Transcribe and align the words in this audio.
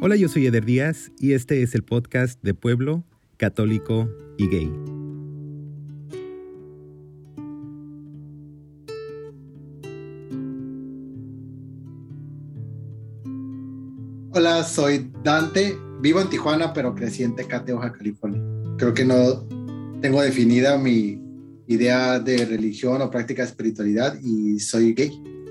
Hola, 0.00 0.14
yo 0.14 0.28
soy 0.28 0.46
Eder 0.46 0.64
Díaz 0.64 1.10
y 1.18 1.32
este 1.32 1.60
es 1.60 1.74
el 1.74 1.82
podcast 1.82 2.40
de 2.40 2.54
Pueblo, 2.54 3.04
Católico 3.36 4.08
y 4.36 4.48
Gay. 4.48 4.72
Hola, 14.30 14.62
soy 14.62 15.10
Dante, 15.24 15.76
vivo 16.00 16.20
en 16.20 16.30
Tijuana, 16.30 16.72
pero 16.72 16.94
crecí 16.94 17.24
en 17.24 17.34
Tecate, 17.34 17.72
Baja 17.72 17.92
California. 17.92 18.40
Creo 18.76 18.94
que 18.94 19.04
no 19.04 19.48
tengo 20.00 20.22
definida 20.22 20.78
mi 20.78 21.20
idea 21.66 22.20
de 22.20 22.46
religión 22.46 23.02
o 23.02 23.10
práctica 23.10 23.42
de 23.42 23.48
espiritualidad 23.48 24.16
y 24.22 24.60
soy 24.60 24.94
gay. 24.94 25.10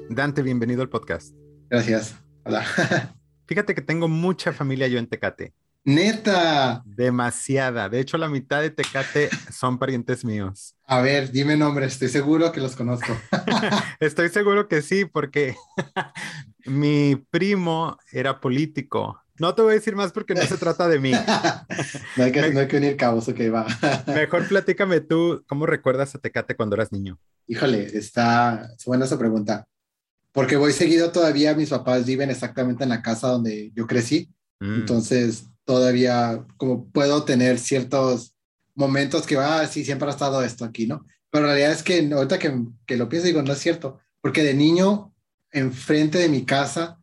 Dante, 0.09 0.41
bienvenido 0.41 0.81
al 0.81 0.89
podcast. 0.89 1.35
Gracias. 1.69 2.15
Hola. 2.45 2.63
Fíjate 3.47 3.73
que 3.73 3.81
tengo 3.81 4.07
mucha 4.07 4.51
familia 4.51 4.87
yo 4.87 4.99
en 4.99 5.07
Tecate. 5.07 5.53
Neta. 5.85 6.83
Demasiada. 6.85 7.87
De 7.87 8.01
hecho, 8.01 8.17
la 8.17 8.27
mitad 8.27 8.61
de 8.61 8.71
Tecate 8.71 9.29
son 9.53 9.79
parientes 9.79 10.25
míos. 10.25 10.75
A 10.85 10.99
ver, 10.99 11.31
dime 11.31 11.55
nombres. 11.55 11.93
Estoy 11.93 12.09
seguro 12.09 12.51
que 12.51 12.59
los 12.59 12.75
conozco. 12.75 13.17
Estoy 14.01 14.27
seguro 14.27 14.67
que 14.67 14.81
sí, 14.81 15.05
porque 15.05 15.55
mi 16.65 17.15
primo 17.31 17.97
era 18.11 18.41
político. 18.41 19.23
No 19.39 19.55
te 19.55 19.61
voy 19.61 19.71
a 19.71 19.75
decir 19.75 19.95
más 19.95 20.11
porque 20.11 20.33
no 20.33 20.41
se 20.41 20.57
trata 20.57 20.89
de 20.89 20.99
mí. 20.99 21.11
no, 22.17 22.23
hay 22.23 22.33
que, 22.33 22.51
no 22.51 22.59
hay 22.59 22.67
que 22.67 22.77
unir 22.77 22.97
cabos, 22.97 23.29
ok, 23.29 23.39
va. 23.53 23.65
Mejor 24.07 24.45
platícame 24.45 24.99
tú, 24.99 25.45
¿cómo 25.47 25.65
recuerdas 25.65 26.13
a 26.15 26.19
Tecate 26.19 26.57
cuando 26.57 26.75
eras 26.75 26.91
niño? 26.91 27.17
Híjole, 27.47 27.97
está 27.97 28.71
buena 28.85 29.05
esa 29.05 29.17
pregunta 29.17 29.65
porque 30.37 30.55
voy 30.55 30.71
seguido 30.71 31.11
todavía, 31.11 31.55
mis 31.55 31.71
papás 31.71 32.05
viven 32.05 32.29
exactamente 32.29 32.83
en 32.83 32.91
la 32.91 33.01
casa 33.01 33.29
donde 33.29 33.71
yo 33.73 33.87
crecí, 33.87 34.29
mm. 34.59 34.81
entonces 34.81 35.47
todavía 35.65 36.45
como 36.57 36.85
puedo 36.91 37.23
tener 37.23 37.57
ciertos 37.57 38.35
momentos 38.75 39.25
que, 39.25 39.35
ah, 39.37 39.65
sí, 39.65 39.83
siempre 39.83 40.07
ha 40.07 40.11
estado 40.11 40.43
esto 40.43 40.63
aquí, 40.63 40.85
¿no? 40.85 41.03
Pero 41.31 41.47
la 41.47 41.53
realidad 41.53 41.71
es 41.71 41.81
que 41.81 42.07
ahorita 42.13 42.37
que, 42.37 42.55
que 42.85 42.97
lo 42.97 43.09
pienso 43.09 43.25
digo, 43.25 43.41
no 43.41 43.51
es 43.51 43.57
cierto, 43.57 43.97
porque 44.21 44.43
de 44.43 44.53
niño, 44.53 45.11
enfrente 45.49 46.19
de 46.19 46.29
mi 46.29 46.45
casa, 46.45 46.99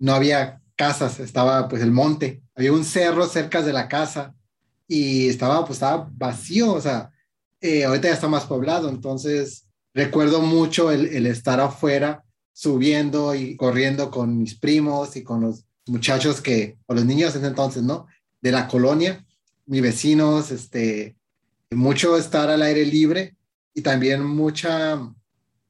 no 0.00 0.12
había 0.14 0.60
casas, 0.74 1.20
estaba 1.20 1.68
pues 1.68 1.82
el 1.82 1.92
monte, 1.92 2.42
había 2.56 2.72
un 2.72 2.84
cerro 2.84 3.26
cerca 3.26 3.62
de 3.62 3.72
la 3.72 3.86
casa 3.86 4.34
y 4.88 5.28
estaba 5.28 5.64
pues 5.64 5.76
estaba 5.76 6.10
vacío, 6.14 6.72
o 6.72 6.80
sea, 6.80 7.12
eh, 7.60 7.84
ahorita 7.84 8.08
ya 8.08 8.14
está 8.14 8.26
más 8.26 8.46
poblado, 8.46 8.88
entonces 8.88 9.68
recuerdo 9.94 10.40
mucho 10.40 10.90
el, 10.90 11.06
el 11.06 11.26
estar 11.26 11.60
afuera 11.60 12.24
subiendo 12.52 13.34
y 13.34 13.56
corriendo 13.56 14.10
con 14.10 14.38
mis 14.38 14.54
primos 14.54 15.16
y 15.16 15.22
con 15.22 15.40
los 15.40 15.64
muchachos 15.86 16.40
que, 16.40 16.78
o 16.86 16.94
los 16.94 17.04
niños 17.04 17.34
en 17.36 17.44
entonces, 17.44 17.82
¿no? 17.82 18.06
De 18.40 18.52
la 18.52 18.68
colonia, 18.68 19.24
mis 19.66 19.82
vecinos, 19.82 20.50
este, 20.50 21.16
mucho 21.70 22.16
estar 22.16 22.50
al 22.50 22.62
aire 22.62 22.84
libre 22.84 23.36
y 23.74 23.82
también 23.82 24.24
mucha, 24.24 25.00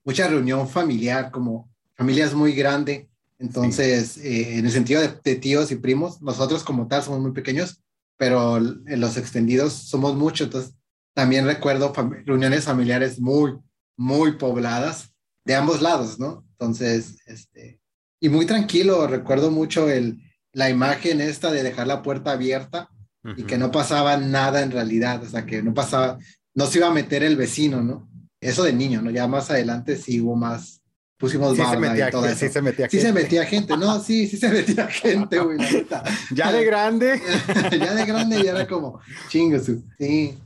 mucha 0.05 0.29
reunión 0.29 0.69
familiar, 0.69 1.31
como 1.31 1.71
familias 1.95 2.35
muy 2.35 2.53
grande. 2.53 3.09
Entonces, 3.39 4.19
eh, 4.19 4.59
en 4.59 4.67
el 4.67 4.73
sentido 4.73 5.01
de, 5.01 5.37
tíos 5.37 5.71
y 5.71 5.77
primos, 5.77 6.23
nosotros 6.23 6.63
como 6.63 6.87
tal 6.87 7.03
somos 7.03 7.21
muy 7.21 7.33
pequeños, 7.33 7.83
pero 8.17 8.59
en 8.59 9.01
los 9.01 9.17
extendidos 9.17 9.73
somos 9.73 10.15
muchos. 10.15 10.47
Entonces, 10.47 10.75
también 11.15 11.47
recuerdo 11.47 11.93
reuniones 12.25 12.65
familiares 12.65 13.21
muy, 13.21 13.59
muy 13.97 14.33
pobladas 14.33 15.13
de 15.45 15.55
ambos 15.55 15.83
lados, 15.83 16.19
¿no? 16.19 16.45
Entonces, 16.63 17.17
este, 17.27 17.81
y 18.21 18.29
muy 18.29 18.47
tranquilo, 18.47 19.09
recuerdo 19.09 19.51
mucho 19.51 19.91
el, 19.91 20.23
la 20.53 20.71
imagen 20.71 21.21
esta 21.21 21.51
de 21.51 21.65
dejar 21.65 21.89
la 21.89 22.03
puerta 22.03 22.31
abierta 22.31 22.89
y 23.37 23.43
que 23.43 23.59
no 23.59 23.73
pasaba 23.73 24.17
nada 24.17 24.63
en 24.63 24.71
realidad, 24.71 25.25
o 25.25 25.29
sea, 25.29 25.45
que 25.45 25.61
no 25.61 25.75
pasaba, 25.75 26.21
no 26.55 26.67
se 26.67 26.79
iba 26.79 26.87
a 26.87 26.93
meter 26.93 27.25
el 27.25 27.37
vecino, 27.37 27.83
¿no? 27.83 28.09
Eso 28.41 28.63
de 28.63 28.73
niño, 28.73 29.03
¿no? 29.03 29.11
Ya 29.11 29.27
más 29.27 29.51
adelante 29.51 29.97
sí 29.97 30.21
hubo 30.21 30.37
más, 30.37 30.83
pusimos 31.17 31.57
sí 31.57 31.65
se 31.69 31.77
metía, 31.77 32.09
y 32.09 32.11
todo 32.13 32.27
eso. 32.27 32.47
Sí 32.47 32.49
se 32.49 32.63
metía 32.63 32.89
gente. 32.89 32.97
Sí 32.97 33.07
se 33.07 33.13
metía 33.13 33.45
gente, 33.45 33.77
no, 33.77 34.01
sí, 34.01 34.29
sí 34.29 34.37
se 34.37 34.49
metía 34.49 34.87
gente, 34.89 35.41
güey, 35.41 35.59
Ya 36.33 36.53
de 36.53 36.65
grande. 36.65 37.21
ya 37.73 37.95
de 37.95 38.07
grande 38.07 38.41
ya 38.45 38.53
era 38.53 38.69
como, 38.69 39.01
chingosu, 39.29 39.83
sí. 39.99 40.39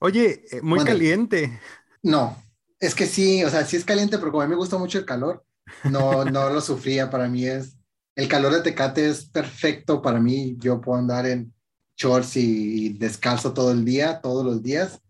Oye, 0.00 0.44
eh, 0.50 0.60
muy 0.60 0.84
caliente. 0.84 1.58
No, 2.02 2.36
es 2.78 2.94
que 2.94 3.06
sí, 3.06 3.42
o 3.42 3.48
sea, 3.48 3.64
sí 3.64 3.76
es 3.76 3.86
caliente, 3.86 4.18
pero 4.18 4.32
como 4.32 4.42
a 4.42 4.46
mí 4.46 4.50
me 4.50 4.56
gusta 4.56 4.76
mucho 4.76 4.98
el 4.98 5.06
calor, 5.06 5.42
no, 5.84 6.24
no 6.24 6.50
lo 6.50 6.60
sufría. 6.60 7.10
Para 7.10 7.28
mí 7.28 7.46
es, 7.46 7.76
el 8.16 8.28
calor 8.28 8.52
de 8.52 8.62
Tecate 8.62 9.08
es 9.08 9.24
perfecto 9.24 10.02
para 10.02 10.20
mí. 10.20 10.56
Yo 10.58 10.80
puedo 10.80 10.98
andar 10.98 11.26
en 11.26 11.52
shorts 11.96 12.36
y, 12.36 12.90
descalzo 12.90 13.52
todo 13.52 13.72
el 13.72 13.84
día, 13.84 14.20
todos 14.20 14.44
los 14.44 14.62
días. 14.62 15.00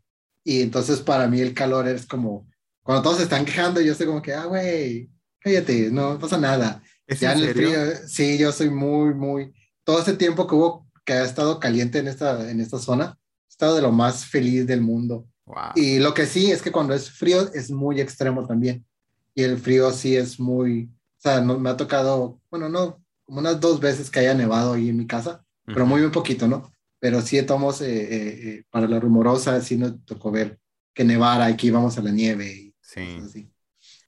Y 0.45 0.63
entonces 0.63 1.01
para 1.01 1.29
mí 1.29 1.41
el 1.41 1.55
calor 1.55 1.87
es 1.89 2.07
como, 2.07 2.49
cuando 2.83 3.03
todos 3.03 3.19
se 3.19 3.25
están 3.25 3.45
quejando, 3.45 3.81
yo 3.81 3.93
estoy 3.93 4.07
como 4.07 4.23
que, 4.23 4.35
ah, 4.35 4.47
güey, 4.47 5.09
cállate, 5.39 5.91
no 5.91 6.19
pasa 6.19 6.39
nada. 6.39 6.83
ya 7.07 7.33
en, 7.33 7.39
el 7.39 7.55
frío, 7.55 7.79
sí, 8.09 8.39
yo 8.39 8.51
soy 8.51 8.71
muy, 8.71 9.15
muy, 9.15 9.53
todo 9.85 10.01
este 10.01 10.15
tiempo 10.15 10.47
que 10.47 10.55
hubo, 10.55 10.89
que 11.05 11.13
ha 11.13 11.25
estado 11.25 11.61
caliente 11.61 11.99
en 11.99 12.09
esta, 12.09 12.51
en 12.51 12.61
esta 12.61 12.79
zona, 12.79 13.17
he 13.49 13.53
estado 13.53 13.77
de 13.77 13.83
lo 13.83 13.93
más 13.93 14.27
feliz 14.27 14.67
del 14.67 14.81
mundo. 14.81 15.27
Y 15.75 15.99
lo 15.99 16.15
que 16.15 16.27
sí 16.27 16.51
es 16.51 16.63
que 16.63 16.73
cuando 16.73 16.95
es 16.95 17.11
frío 17.11 17.53
es 17.53 17.71
muy 17.71 18.01
extremo 18.01 18.47
también 18.47 18.87
y 19.35 19.43
el 19.43 19.59
frío 19.59 19.91
sí 19.93 20.17
es 20.17 20.39
muy, 20.39 20.91
o 21.19 21.21
sea, 21.21 21.41
no, 21.41 21.59
me 21.59 21.71
ha 21.71 21.77
tocado, 21.77 22.41
bueno, 22.51 22.69
no, 22.69 23.03
como 23.25 23.41
unas 23.41 23.61
dos 23.61 23.81
veces 23.81 24.11
que 24.11 24.21
haya 24.21 24.35
nevado 24.35 24.75
ahí 24.75 24.89
en 24.89 24.97
mi 24.97 25.07
casa, 25.07 25.45
pero 25.65 25.87
muy, 25.87 26.01
muy 26.01 26.11
poquito, 26.11 26.49
¿no? 26.49 26.73
Pero 26.99 27.21
sí 27.23 27.41
tomamos 27.43 27.81
eh, 27.81 27.87
eh, 27.87 28.49
eh, 28.49 28.65
para 28.71 28.87
la 28.87 29.01
rumorosa, 29.01 29.61
sí 29.61 29.77
nos 29.77 30.05
tocó 30.05 30.31
ver 30.31 30.59
que 30.93 31.05
nevara 31.05 31.51
y 31.51 31.57
que 31.57 31.69
íbamos 31.69 31.97
a 31.99 32.03
la 32.03 32.11
nieve. 32.11 32.53
Y 32.53 32.75
sí. 32.81 33.51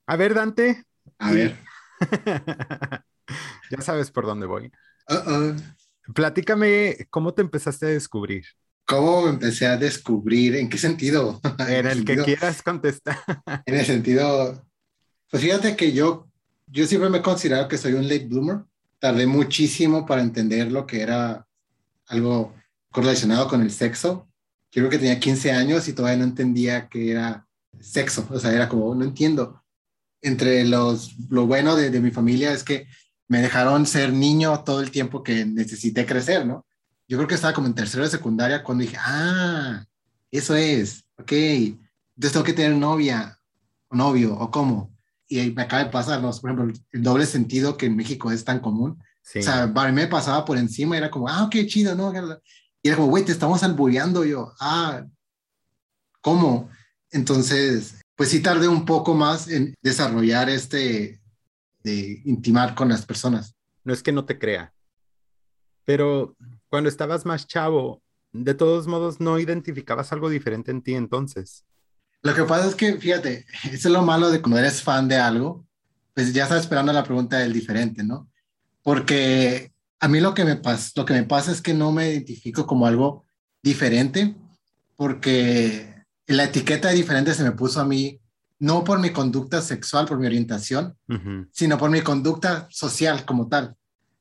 A 0.05 0.15
ver, 0.15 0.33
Dante. 0.33 0.83
A 1.17 1.31
ver. 1.31 1.57
ya 3.71 3.81
sabes 3.81 4.11
por 4.11 4.25
dónde 4.25 4.45
voy. 4.45 4.71
Platícame, 6.13 7.07
¿cómo 7.09 7.33
te 7.33 7.41
empezaste 7.41 7.87
a 7.87 7.89
descubrir? 7.89 8.45
¿Cómo 8.85 9.27
empecé 9.27 9.65
a 9.65 9.77
descubrir? 9.77 10.55
¿En 10.55 10.69
qué 10.69 10.77
sentido? 10.77 11.41
En 11.67 11.87
el 11.87 12.05
que 12.05 12.17
quieras 12.17 12.61
contestar. 12.61 13.17
En 13.65 13.75
el 13.75 13.85
sentido, 13.85 14.63
pues 15.29 15.43
fíjate 15.43 15.75
que 15.75 15.91
yo, 15.91 16.27
yo 16.67 16.85
siempre 16.87 17.09
me 17.09 17.19
he 17.19 17.21
considerado 17.21 17.67
que 17.67 17.77
soy 17.77 17.93
un 17.93 18.03
late 18.03 18.25
bloomer. 18.25 18.59
Tardé 18.99 19.27
muchísimo 19.27 20.05
para 20.05 20.21
entender 20.21 20.71
lo 20.71 20.85
que 20.85 21.01
era 21.01 21.45
algo 22.07 22.53
correlacionado 22.91 23.47
con 23.47 23.61
el 23.61 23.71
sexo. 23.71 24.27
Yo 24.71 24.81
creo 24.81 24.89
que 24.89 24.97
tenía 24.97 25.19
15 25.19 25.51
años 25.51 25.87
y 25.87 25.93
todavía 25.93 26.17
no 26.17 26.23
entendía 26.25 26.87
qué 26.87 27.11
era 27.11 27.47
sexo. 27.79 28.27
O 28.29 28.39
sea, 28.39 28.53
era 28.53 28.69
como, 28.69 28.93
no 28.95 29.03
entiendo. 29.03 29.61
Entre 30.21 30.63
los, 30.65 31.15
lo 31.29 31.45
bueno 31.45 31.75
de, 31.75 31.89
de 31.89 31.99
mi 31.99 32.11
familia 32.11 32.51
es 32.51 32.63
que 32.63 32.87
me 33.27 33.41
dejaron 33.41 33.85
ser 33.85 34.13
niño 34.13 34.63
todo 34.63 34.81
el 34.81 34.91
tiempo 34.91 35.23
que 35.23 35.45
necesité 35.45 36.05
crecer, 36.05 36.45
¿no? 36.45 36.65
Yo 37.07 37.17
creo 37.17 37.27
que 37.27 37.35
estaba 37.35 37.53
como 37.53 37.67
en 37.67 37.75
tercero 37.75 38.03
de 38.03 38.09
secundaria 38.09 38.63
cuando 38.63 38.83
dije, 38.83 38.97
ah, 38.99 39.85
eso 40.31 40.55
es, 40.55 41.05
ok, 41.17 41.31
entonces 41.31 42.31
tengo 42.31 42.43
que 42.43 42.53
tener 42.53 42.75
novia, 42.75 43.39
o 43.89 43.95
novio, 43.95 44.35
o 44.35 44.49
cómo 44.49 44.94
y 45.27 45.51
me 45.51 45.63
acaba 45.63 45.83
de 45.83 45.89
pasar, 45.89 46.21
¿no? 46.21 46.31
por 46.31 46.51
ejemplo, 46.51 46.81
el 46.91 47.03
doble 47.03 47.25
sentido 47.25 47.77
que 47.77 47.87
en 47.87 47.95
México 47.95 48.31
es 48.31 48.43
tan 48.43 48.59
común. 48.59 49.01
O 49.35 49.41
sea, 49.41 49.73
para 49.73 49.89
mí 49.91 49.95
me 49.95 50.07
pasaba 50.07 50.45
por 50.45 50.57
encima 50.57 50.95
y 50.95 50.99
era 50.99 51.09
como, 51.09 51.27
ah, 51.27 51.47
qué 51.49 51.65
chido, 51.65 51.95
¿no? 51.95 52.13
Y 52.83 52.87
era 52.87 52.97
como, 52.97 53.09
güey, 53.09 53.25
te 53.25 53.31
estamos 53.31 53.63
albureando. 53.63 54.23
yo, 54.23 54.53
ah, 54.59 55.03
¿cómo? 56.21 56.69
Entonces, 57.09 58.01
pues 58.15 58.29
sí 58.29 58.39
tardé 58.39 58.67
un 58.67 58.85
poco 58.85 59.15
más 59.15 59.47
en 59.47 59.73
desarrollar 59.81 60.49
este, 60.49 61.19
de 61.83 62.21
intimar 62.25 62.75
con 62.75 62.89
las 62.89 63.05
personas. 63.05 63.55
No 63.83 63.93
es 63.93 64.03
que 64.03 64.11
no 64.11 64.25
te 64.25 64.37
crea, 64.37 64.73
pero 65.85 66.35
cuando 66.69 66.89
estabas 66.89 67.25
más 67.25 67.47
chavo, 67.47 68.01
de 68.33 68.53
todos 68.53 68.87
modos 68.87 69.19
no 69.19 69.39
identificabas 69.39 70.11
algo 70.11 70.29
diferente 70.29 70.71
en 70.71 70.81
ti 70.81 70.95
entonces. 70.95 71.63
Lo 72.25 72.33
que 72.33 72.43
pasa 72.43 72.67
es 72.67 72.73
que, 72.73 72.97
fíjate, 72.97 73.45
eso 73.71 73.87
es 73.87 73.93
lo 73.93 74.01
malo 74.01 74.31
de 74.31 74.41
cuando 74.41 74.57
eres 74.57 74.81
fan 74.81 75.07
de 75.07 75.17
algo, 75.17 75.63
pues 76.15 76.33
ya 76.33 76.43
estás 76.43 76.61
esperando 76.61 76.91
la 76.91 77.03
pregunta 77.03 77.37
del 77.37 77.53
diferente, 77.53 78.03
¿no? 78.03 78.27
Porque 78.81 79.71
a 79.99 80.07
mí 80.07 80.19
lo 80.19 80.33
que 80.33 80.43
me 80.43 80.55
pasa, 80.55 80.91
lo 80.95 81.05
que 81.05 81.13
me 81.13 81.23
pasa 81.23 81.51
es 81.51 81.61
que 81.61 81.75
no 81.75 81.91
me 81.91 82.09
identifico 82.09 82.65
como 82.65 82.87
algo 82.87 83.25
diferente, 83.61 84.35
porque 84.95 86.03
la 86.25 86.45
etiqueta 86.45 86.87
de 86.87 86.95
diferente 86.95 87.35
se 87.35 87.43
me 87.43 87.51
puso 87.51 87.79
a 87.79 87.85
mí 87.85 88.19
no 88.57 88.83
por 88.83 88.97
mi 88.97 89.11
conducta 89.11 89.61
sexual, 89.61 90.07
por 90.07 90.17
mi 90.17 90.25
orientación, 90.25 90.97
sino 91.51 91.77
por 91.77 91.91
mi 91.91 92.01
conducta 92.01 92.67
social 92.71 93.23
como 93.25 93.49
tal. 93.49 93.75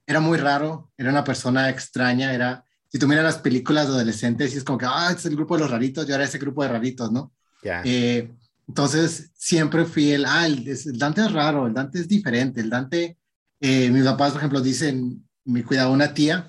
Era 0.07 0.21
muy 0.21 0.37
raro, 0.37 0.91
era 0.99 1.09
una 1.09 1.25
persona 1.25 1.71
extraña, 1.71 2.35
era, 2.35 2.67
si 2.89 2.99
tú 2.99 3.09
miras 3.09 3.25
las 3.25 3.39
películas 3.39 3.87
de 3.87 3.95
adolescentes, 3.95 4.53
y 4.53 4.59
es 4.59 4.65
como 4.65 4.77
que, 4.77 4.87
ah, 4.87 5.07
este 5.09 5.21
es 5.21 5.27
el 5.27 5.37
grupo 5.37 5.55
de 5.55 5.63
los 5.63 5.71
raritos, 5.71 6.07
yo 6.07 6.15
era 6.15 6.25
ese 6.25 6.39
grupo 6.39 6.63
de 6.63 6.69
raritos, 6.69 7.11
¿no? 7.11 7.33
Eh, 7.85 8.31
entonces, 8.69 9.31
siempre 9.35 9.85
fui 9.85 10.13
el, 10.13 10.25
ah, 10.27 10.47
el, 10.47 10.65
Dante 10.99 11.23
es 11.23 11.33
raro, 11.33 11.67
el 11.67 11.75
Dante 11.75 12.01
es 12.01 12.09
diferente, 12.09 12.61
el 12.61 12.71
Dante, 12.71 13.19
eh, 13.61 13.91
mis 13.91 14.05
papás, 14.05 14.33
por 14.33 14.41
ejemplo, 14.41 14.61
dicen, 14.61 15.27
me 15.45 15.65
cuidaba 15.65 15.91
una 15.91 16.15
tía 16.15 16.49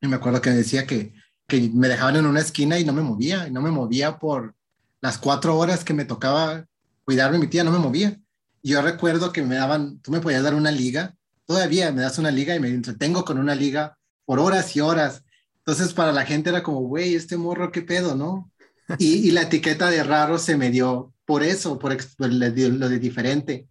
Y 0.00 0.06
me 0.06 0.16
acuerdo 0.16 0.40
que 0.40 0.50
decía 0.50 0.86
que, 0.86 1.12
que 1.46 1.70
me 1.72 1.88
dejaban 1.88 2.16
en 2.16 2.26
una 2.26 2.40
esquina 2.40 2.78
y 2.78 2.84
no 2.84 2.92
me 2.92 3.02
movía, 3.02 3.48
y 3.48 3.50
no 3.50 3.60
me 3.60 3.70
movía 3.70 4.18
por 4.18 4.54
las 5.00 5.18
cuatro 5.18 5.56
horas 5.58 5.84
que 5.84 5.94
me 5.94 6.04
tocaba 6.04 6.66
cuidarme 7.04 7.38
mi 7.38 7.46
tía, 7.46 7.64
no 7.64 7.70
me 7.70 7.78
movía. 7.78 8.18
Yo 8.62 8.80
recuerdo 8.80 9.32
que 9.32 9.42
me 9.42 9.56
daban, 9.56 10.00
tú 10.00 10.10
me 10.10 10.20
podías 10.20 10.42
dar 10.42 10.54
una 10.54 10.70
liga, 10.70 11.14
todavía 11.44 11.92
me 11.92 12.02
das 12.02 12.18
una 12.18 12.30
liga 12.30 12.54
y 12.54 12.60
me 12.60 12.68
entretengo 12.68 13.24
con 13.24 13.38
una 13.38 13.54
liga 13.54 13.98
por 14.24 14.38
horas 14.38 14.74
y 14.74 14.80
horas. 14.80 15.22
Entonces 15.58 15.92
para 15.92 16.12
la 16.12 16.24
gente 16.24 16.50
era 16.50 16.62
como, 16.62 16.80
güey, 16.80 17.14
este 17.14 17.36
morro, 17.36 17.70
qué 17.70 17.82
pedo, 17.82 18.14
¿no? 18.14 18.50
Y, 18.98 19.28
y, 19.28 19.30
la 19.30 19.42
etiqueta 19.42 19.90
de 19.90 20.04
raro 20.04 20.38
se 20.38 20.56
me 20.56 20.70
dio 20.70 21.12
por 21.24 21.42
eso, 21.42 21.78
por, 21.78 21.96
lo 22.18 22.88
de 22.88 22.98
diferente. 22.98 23.66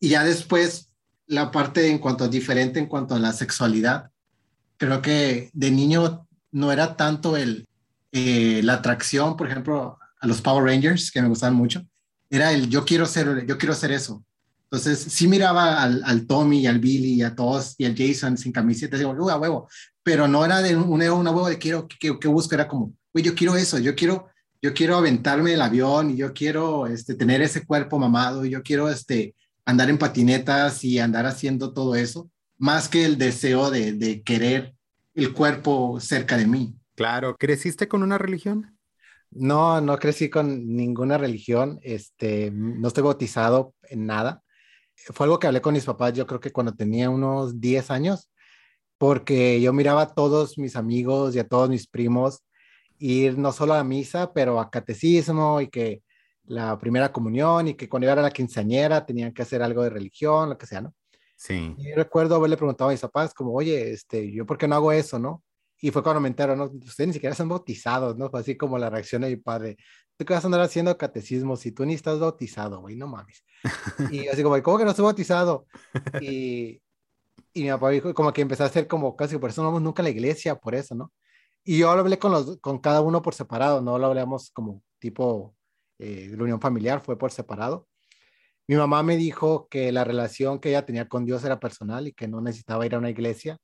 Y 0.00 0.08
ya 0.08 0.24
después 0.24 0.90
la 1.26 1.50
parte 1.50 1.88
en 1.88 1.98
cuanto 1.98 2.24
a 2.24 2.28
diferente, 2.28 2.78
en 2.78 2.86
cuanto 2.86 3.14
a 3.14 3.18
la 3.18 3.32
sexualidad, 3.32 4.10
creo 4.76 5.02
que 5.02 5.50
de 5.52 5.70
niño 5.70 6.26
no 6.50 6.72
era 6.72 6.96
tanto 6.96 7.36
el, 7.36 7.66
eh, 8.12 8.60
la 8.62 8.74
atracción, 8.74 9.36
por 9.36 9.48
ejemplo, 9.48 9.98
a 10.20 10.26
los 10.26 10.40
Power 10.40 10.64
Rangers, 10.64 11.10
que 11.10 11.22
me 11.22 11.28
gustaban 11.28 11.56
mucho, 11.56 11.84
era 12.30 12.52
el 12.52 12.68
yo 12.68 12.84
quiero 12.84 13.06
ser, 13.06 13.46
yo 13.46 13.58
quiero 13.58 13.74
ser 13.74 13.92
eso. 13.92 14.24
Entonces, 14.64 14.98
sí 15.12 15.28
miraba 15.28 15.82
al, 15.82 16.02
al 16.04 16.26
Tommy 16.26 16.66
al 16.66 16.80
Billy 16.80 17.14
y 17.14 17.22
a 17.22 17.34
todos 17.34 17.74
y 17.78 17.84
al 17.84 17.94
Jason 17.96 18.36
sin 18.36 18.50
camiseta, 18.50 18.96
digo, 18.96 19.30
a 19.30 19.38
huevo, 19.38 19.68
pero 20.02 20.26
no 20.26 20.44
era 20.44 20.62
de 20.62 20.76
una, 20.76 21.12
una 21.12 21.30
huevo 21.30 21.48
de 21.48 21.58
quiero, 21.58 21.86
que, 21.86 22.18
que 22.18 22.28
busco, 22.28 22.54
era 22.54 22.66
como, 22.66 22.92
güey, 23.12 23.24
yo 23.24 23.34
quiero 23.34 23.56
eso, 23.56 23.78
yo 23.78 23.94
quiero, 23.94 24.28
yo 24.64 24.72
quiero 24.72 24.96
aventarme 24.96 25.52
el 25.52 25.60
avión 25.60 26.10
y 26.10 26.16
yo 26.16 26.32
quiero 26.32 26.86
este, 26.86 27.14
tener 27.14 27.42
ese 27.42 27.66
cuerpo 27.66 27.98
mamado 27.98 28.46
y 28.46 28.50
yo 28.50 28.62
quiero 28.62 28.88
este, 28.88 29.34
andar 29.66 29.90
en 29.90 29.98
patinetas 29.98 30.82
y 30.84 30.98
andar 30.98 31.26
haciendo 31.26 31.74
todo 31.74 31.94
eso, 31.96 32.30
más 32.56 32.88
que 32.88 33.04
el 33.04 33.18
deseo 33.18 33.70
de, 33.70 33.92
de 33.92 34.22
querer 34.22 34.74
el 35.14 35.34
cuerpo 35.34 36.00
cerca 36.00 36.38
de 36.38 36.46
mí. 36.46 36.74
Claro, 36.94 37.36
¿creciste 37.36 37.88
con 37.88 38.02
una 38.02 38.16
religión? 38.16 38.78
No, 39.30 39.82
no 39.82 39.98
crecí 39.98 40.30
con 40.30 40.74
ninguna 40.74 41.18
religión, 41.18 41.78
este, 41.82 42.50
no 42.50 42.88
estoy 42.88 43.02
bautizado 43.02 43.74
en 43.82 44.06
nada. 44.06 44.42
Fue 44.94 45.26
algo 45.26 45.38
que 45.38 45.46
hablé 45.46 45.60
con 45.60 45.74
mis 45.74 45.84
papás, 45.84 46.14
yo 46.14 46.26
creo 46.26 46.40
que 46.40 46.52
cuando 46.52 46.72
tenía 46.72 47.10
unos 47.10 47.60
10 47.60 47.90
años, 47.90 48.30
porque 48.96 49.60
yo 49.60 49.74
miraba 49.74 50.00
a 50.00 50.14
todos 50.14 50.56
mis 50.56 50.74
amigos 50.74 51.36
y 51.36 51.38
a 51.38 51.46
todos 51.46 51.68
mis 51.68 51.86
primos 51.86 52.40
ir 52.98 53.38
no 53.38 53.52
solo 53.52 53.74
a 53.74 53.84
misa, 53.84 54.32
pero 54.32 54.60
a 54.60 54.70
catecismo 54.70 55.60
y 55.60 55.68
que 55.68 56.02
la 56.46 56.78
primera 56.78 57.12
comunión 57.12 57.68
y 57.68 57.74
que 57.74 57.88
cuando 57.88 58.06
iba 58.06 58.12
a 58.12 58.22
la 58.22 58.30
quinceañera 58.30 59.04
tenían 59.04 59.32
que 59.32 59.42
hacer 59.42 59.62
algo 59.62 59.82
de 59.82 59.90
religión, 59.90 60.50
lo 60.50 60.58
que 60.58 60.66
sea, 60.66 60.80
¿no? 60.80 60.94
Sí. 61.36 61.74
Y 61.78 61.92
recuerdo 61.92 62.36
haberle 62.36 62.56
preguntado 62.56 62.90
a 62.90 62.92
mis 62.92 63.00
papás 63.00 63.34
como, 63.34 63.52
oye, 63.52 63.90
este, 63.92 64.30
¿yo 64.30 64.46
por 64.46 64.58
qué 64.58 64.68
no 64.68 64.76
hago 64.76 64.92
eso, 64.92 65.18
no? 65.18 65.42
Y 65.80 65.90
fue 65.90 66.02
cuando 66.02 66.20
me 66.20 66.28
entero, 66.28 66.56
¿no? 66.56 66.64
Ustedes 66.64 67.08
ni 67.08 67.12
siquiera 67.14 67.34
son 67.34 67.48
bautizados, 67.48 68.16
¿no? 68.16 68.30
Fue 68.30 68.40
así 68.40 68.56
como 68.56 68.78
la 68.78 68.88
reacción 68.88 69.22
de 69.22 69.28
mi 69.28 69.36
padre. 69.36 69.76
¿Tú 70.16 70.24
qué 70.24 70.32
vas 70.32 70.44
a 70.44 70.46
andar 70.46 70.60
haciendo 70.60 70.96
catecismo 70.96 71.56
si 71.56 71.72
tú 71.72 71.84
ni 71.84 71.94
estás 71.94 72.18
bautizado, 72.20 72.80
güey? 72.80 72.96
No 72.96 73.08
mames. 73.08 73.44
Y 74.24 74.28
así 74.28 74.42
como, 74.42 74.62
¿cómo 74.62 74.78
que 74.78 74.84
no 74.84 74.90
estoy 74.90 75.04
bautizado? 75.04 75.66
Y, 76.20 76.80
y 77.52 77.62
mi 77.64 77.70
papá 77.70 77.90
dijo, 77.90 78.14
como 78.14 78.32
que 78.32 78.42
empezó 78.42 78.62
a 78.62 78.66
hacer 78.66 78.86
como 78.86 79.16
casi, 79.16 79.36
por 79.38 79.50
eso 79.50 79.62
no 79.62 79.68
vamos 79.68 79.82
nunca 79.82 80.02
a 80.02 80.04
la 80.04 80.10
iglesia, 80.10 80.54
por 80.54 80.74
eso, 80.74 80.94
¿no? 80.94 81.12
Y 81.64 81.78
yo 81.78 81.94
lo 81.94 82.00
hablé 82.00 82.18
con, 82.18 82.32
los, 82.32 82.58
con 82.58 82.78
cada 82.78 83.00
uno 83.00 83.22
por 83.22 83.34
separado, 83.34 83.80
no 83.80 83.98
lo 83.98 84.06
hablamos 84.06 84.50
como 84.50 84.82
tipo 84.98 85.56
eh, 85.98 86.30
la 86.36 86.42
unión 86.42 86.60
familiar, 86.60 87.00
fue 87.02 87.16
por 87.16 87.30
separado. 87.30 87.88
Mi 88.66 88.76
mamá 88.76 89.02
me 89.02 89.16
dijo 89.16 89.68
que 89.68 89.90
la 89.92 90.04
relación 90.04 90.58
que 90.58 90.70
ella 90.70 90.84
tenía 90.84 91.08
con 91.08 91.24
Dios 91.24 91.44
era 91.44 91.60
personal 91.60 92.06
y 92.06 92.12
que 92.12 92.28
no 92.28 92.40
necesitaba 92.40 92.84
ir 92.86 92.94
a 92.94 92.98
una 92.98 93.10
iglesia 93.10 93.58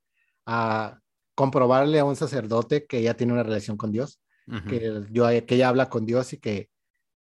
a 0.47 0.99
comprobarle 1.35 1.99
a 1.99 2.05
un 2.05 2.17
sacerdote 2.17 2.87
que 2.87 2.99
ella 2.99 3.17
tiene 3.17 3.33
una 3.33 3.43
relación 3.43 3.77
con 3.77 3.93
Dios, 3.93 4.21
que, 4.69 5.05
yo, 5.11 5.29
que 5.47 5.55
ella 5.55 5.69
habla 5.69 5.89
con 5.89 6.05
Dios 6.05 6.33
y 6.33 6.39
que, 6.39 6.69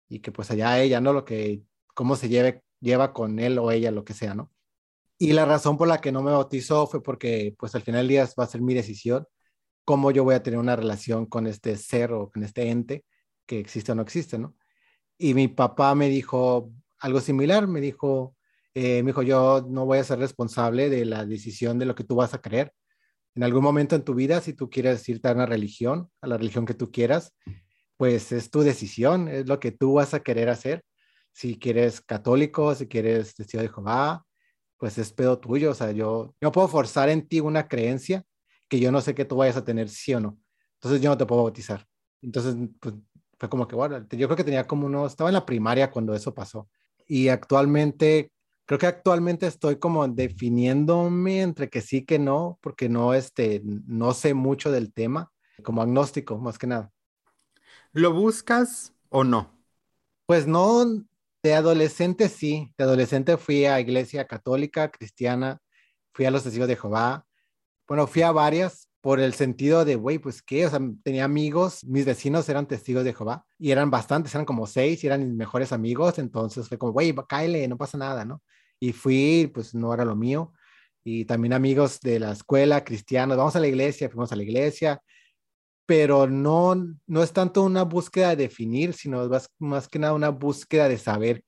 y 0.09 0.21
que 0.21 0.31
pues 0.31 0.51
allá 0.51 0.81
ella, 0.81 1.01
¿no? 1.01 1.13
Lo 1.13 1.25
que, 1.25 1.63
cómo 1.95 2.17
se 2.17 2.29
lleve, 2.29 2.63
lleva 2.81 3.13
con 3.13 3.39
él 3.39 3.59
o 3.59 3.71
ella, 3.71 3.91
lo 3.91 4.05
que 4.05 4.13
sea, 4.13 4.35
¿no? 4.35 4.53
Y 5.19 5.33
la 5.33 5.47
razón 5.47 5.79
por 5.79 5.89
la 5.89 6.01
que 6.01 6.13
no 6.13 6.23
me 6.23 6.33
bautizó 6.33 6.87
fue 6.87 7.03
porque 7.03 7.55
pues 7.59 7.75
al 7.75 7.83
final 7.83 8.03
del 8.03 8.09
día 8.09 8.29
va 8.39 8.45
a 8.45 8.49
ser 8.49 8.61
mi 8.61 8.75
decisión 8.75 9.27
cómo 9.85 10.11
yo 10.11 10.25
voy 10.25 10.35
a 10.35 10.43
tener 10.43 10.59
una 10.59 10.77
relación 10.77 11.27
con 11.27 11.47
este 11.47 11.77
ser 11.77 12.13
o 12.13 12.31
con 12.31 12.43
este 12.43 12.69
ente 12.69 13.05
que 13.47 13.59
existe 13.59 13.93
o 13.93 13.95
no 13.95 14.03
existe, 14.03 14.39
¿no? 14.39 14.57
Y 15.19 15.35
mi 15.35 15.49
papá 15.49 15.95
me 15.95 16.09
dijo 16.09 16.73
algo 16.99 17.21
similar, 17.21 17.67
me 17.67 17.81
dijo, 17.81 18.35
eh, 18.75 19.03
me 19.03 19.11
dijo, 19.11 19.23
yo 19.23 19.67
no 19.69 19.87
voy 19.87 19.99
a 19.99 20.05
ser 20.05 20.19
responsable 20.19 20.89
de 20.89 21.05
la 21.05 21.25
decisión 21.25 21.79
de 21.79 21.87
lo 21.87 21.95
que 21.95 22.05
tú 22.05 22.17
vas 22.17 22.35
a 22.35 22.41
creer. 22.41 22.73
En 23.35 23.43
algún 23.43 23.63
momento 23.63 23.97
en 23.97 24.05
tu 24.05 24.15
vida, 24.15 24.41
si 24.41 24.55
tú 24.55 24.71
quieres 24.71 25.09
irte 25.09 25.29
a 25.29 25.33
una 25.33 25.47
religión, 25.47 26.11
a 26.21 26.27
la 26.27 26.37
religión 26.37 26.67
que 26.67 26.75
tú 26.75 26.91
quieras, 26.91 27.35
pues 27.97 28.33
es 28.33 28.51
tu 28.51 28.63
decisión, 28.63 29.29
es 29.29 29.47
lo 29.47 29.61
que 29.61 29.71
tú 29.73 29.95
vas 29.95 30.15
a 30.15 30.21
querer 30.21 30.49
hacer. 30.49 30.85
Si 31.33 31.59
quieres 31.59 32.01
católico, 32.01 32.75
si 32.75 32.87
quieres 32.87 33.35
testigo 33.35 33.63
de 33.63 33.69
Jehová, 33.69 34.25
pues 34.79 34.99
es 34.99 35.13
pedo 35.13 35.39
tuyo. 35.39 35.73
O 35.73 35.75
sea, 35.75 35.93
yo 35.93 36.35
no 36.41 36.53
puedo 36.53 36.69
forzar 36.69 37.09
en 37.09 37.27
ti 37.27 37.41
una 37.41 37.69
creencia 37.69 38.25
que 38.69 38.81
yo 38.81 38.93
no 38.93 39.01
sé 39.01 39.15
que 39.15 39.25
tú 39.25 39.37
vayas 39.37 39.57
a 39.57 39.65
tener 39.65 39.89
sí 39.89 40.15
o 40.15 40.21
no. 40.21 40.39
Entonces 40.75 41.01
yo 41.01 41.11
no 41.11 41.19
te 41.19 41.27
puedo 41.27 41.43
bautizar. 41.43 41.87
Entonces, 42.23 42.57
pues 42.81 42.95
fue 43.39 43.49
como 43.49 43.67
que, 43.69 43.77
bueno, 43.77 43.99
yo 44.11 44.27
creo 44.29 44.37
que 44.37 44.45
tenía 44.45 44.67
como 44.67 44.87
uno, 44.87 45.07
estaba 45.07 45.31
en 45.31 45.35
la 45.35 45.47
primaria 45.47 45.91
cuando 45.91 46.15
eso 46.15 46.35
pasó. 46.35 46.69
Y 47.07 47.29
actualmente, 47.29 48.31
creo 48.65 48.79
que 48.79 48.87
actualmente 48.87 49.47
estoy 49.47 49.77
como 49.77 50.07
definiéndome 50.09 51.43
entre 51.43 51.69
que 51.69 51.81
sí 51.81 52.05
que 52.05 52.19
no, 52.19 52.59
porque 52.63 52.89
no, 52.89 53.15
este, 53.15 53.61
no 53.65 54.15
sé 54.15 54.35
mucho 54.35 54.71
del 54.71 54.93
tema, 54.93 55.33
como 55.63 55.83
agnóstico, 55.83 56.39
más 56.39 56.59
que 56.59 56.67
nada. 56.67 56.91
¿Lo 57.93 58.13
buscas 58.13 58.93
o 59.09 59.25
no? 59.25 59.53
Pues 60.27 60.47
no, 60.47 60.85
de 61.43 61.55
adolescente 61.55 62.29
sí, 62.29 62.73
de 62.79 62.85
adolescente 62.85 63.37
fui 63.37 63.67
a 63.67 63.81
iglesia 63.81 64.27
católica, 64.27 64.91
cristiana, 64.91 65.61
fui 66.13 66.25
a 66.25 66.31
los 66.31 66.43
testigos 66.43 66.69
de 66.69 66.77
Jehová, 66.77 67.27
bueno, 67.87 68.07
fui 68.07 68.23
a 68.23 68.33
varias 68.33 68.89
por 69.01 69.21
el 69.21 69.35
sentido 69.35 69.85
de, 69.85 69.97
güey, 69.97 70.19
pues 70.19 70.43
qué, 70.43 70.65
o 70.67 70.71
sea, 70.71 70.81
tenía 71.03 71.25
amigos, 71.25 71.85
mis 71.85 72.07
vecinos 72.07 72.49
eran 72.49 72.67
testigos 72.67 73.05
de 73.05 73.13
Jehová 73.13 73.45
y 73.59 73.71
eran 73.71 73.91
bastantes, 73.91 74.35
eran 74.35 74.47
como 74.47 74.67
seis 74.67 75.05
y 75.05 75.07
eran 75.09 75.25
mis 75.25 75.35
mejores 75.35 75.73
amigos, 75.73 76.19
entonces 76.19 76.69
fue 76.69 76.79
como, 76.79 76.93
güey, 76.93 77.15
cáele, 77.29 77.69
no 77.69 77.77
pasa 77.77 77.99
nada, 77.99 78.25
¿no? 78.25 78.43
Y 78.81 78.93
fui, 78.93 79.51
pues 79.53 79.75
no 79.75 79.93
era 79.93 80.07
lo 80.07 80.17
mío. 80.17 80.55
Y 81.05 81.27
también 81.27 81.53
amigos 81.53 82.01
de 82.01 82.19
la 82.19 82.33
escuela, 82.33 82.83
cristianos, 82.83 83.37
vamos 83.37 83.55
a 83.57 83.61
la 83.61 83.67
iglesia, 83.67 84.09
fuimos 84.09 84.33
a 84.33 84.37
la 84.37 84.43
iglesia, 84.43 85.03
pero 85.85 86.27
no, 86.27 86.75
no 87.07 87.23
es 87.23 87.33
tanto 87.33 87.63
una 87.63 87.83
búsqueda 87.83 88.31
de 88.31 88.37
definir, 88.37 88.95
sino 88.95 89.29
más, 89.29 89.51
más 89.59 89.87
que 89.87 89.99
nada 89.99 90.15
una 90.15 90.31
búsqueda 90.31 90.89
de 90.89 90.97
saber 90.97 91.45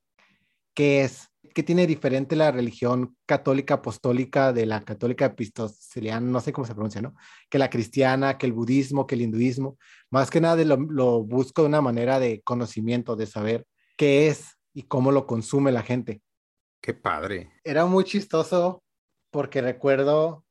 qué 0.74 1.04
es 1.04 1.30
¿Qué 1.56 1.62
tiene 1.62 1.86
diferente 1.86 2.36
la 2.36 2.52
religión 2.52 3.16
católica 3.24 3.72
apostólica 3.72 4.52
de 4.52 4.66
la 4.66 4.84
católica 4.84 5.24
epistoseliana, 5.24 6.20
no 6.20 6.38
sé 6.42 6.52
cómo 6.52 6.66
se 6.66 6.74
pronuncia, 6.74 7.00
¿no? 7.00 7.14
Que 7.48 7.56
la 7.58 7.70
cristiana, 7.70 8.36
que 8.36 8.44
el 8.44 8.52
budismo, 8.52 9.06
que 9.06 9.14
el 9.14 9.22
hinduismo. 9.22 9.78
Más 10.10 10.30
que 10.30 10.42
nada 10.42 10.62
lo, 10.66 10.76
lo 10.76 11.24
busco 11.24 11.62
de 11.62 11.68
una 11.68 11.80
manera 11.80 12.20
de 12.20 12.42
conocimiento, 12.42 13.16
de 13.16 13.24
saber 13.24 13.66
qué 13.96 14.28
es 14.28 14.58
y 14.74 14.82
cómo 14.82 15.12
lo 15.12 15.26
consume 15.26 15.72
la 15.72 15.82
gente. 15.82 16.20
Qué 16.82 16.92
padre. 16.92 17.50
Era 17.64 17.86
muy 17.86 18.04
chistoso 18.04 18.84
porque 19.30 19.62
recuerdo 19.62 20.44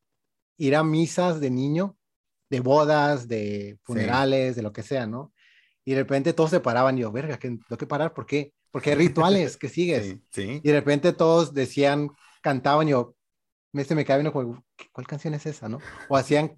ir 0.58 0.76
a 0.76 0.84
misas 0.84 1.40
de 1.40 1.52
niño, 1.52 1.96
de 2.50 2.62
bodas, 2.62 3.28
de 3.28 3.78
funerales, 3.84 4.56
de 4.56 4.64
lo 4.64 4.74
que 4.74 4.82
sea, 4.82 5.06
¿no? 5.06 5.35
Y 5.86 5.92
de 5.92 6.02
repente 6.02 6.34
todos 6.34 6.50
se 6.50 6.60
paraban 6.60 6.98
y 6.98 7.02
yo, 7.02 7.12
verga, 7.12 7.38
¿qué, 7.38 7.50
tengo 7.50 7.78
que 7.78 7.88
parar, 7.88 8.14
¿por 8.14 8.26
qué? 8.26 8.52
porque 8.76 8.90
hay 8.90 8.98
rituales 8.98 9.56
que 9.56 9.70
sigues. 9.70 10.18
Sí, 10.32 10.60
Y 10.62 10.68
de 10.68 10.74
repente 10.74 11.14
todos 11.14 11.54
decían, 11.54 12.10
cantaban, 12.42 12.90
y 12.90 12.92
yo, 12.92 13.16
me, 13.72 13.86
se 13.86 13.96
me 13.96 14.04
cae 14.04 14.30
como, 14.34 14.66
¿cuál 14.92 15.08
canción 15.08 15.34
es 15.34 15.46
esa, 15.46 15.70
no? 15.70 15.80
O 16.10 16.18
hacían, 16.18 16.58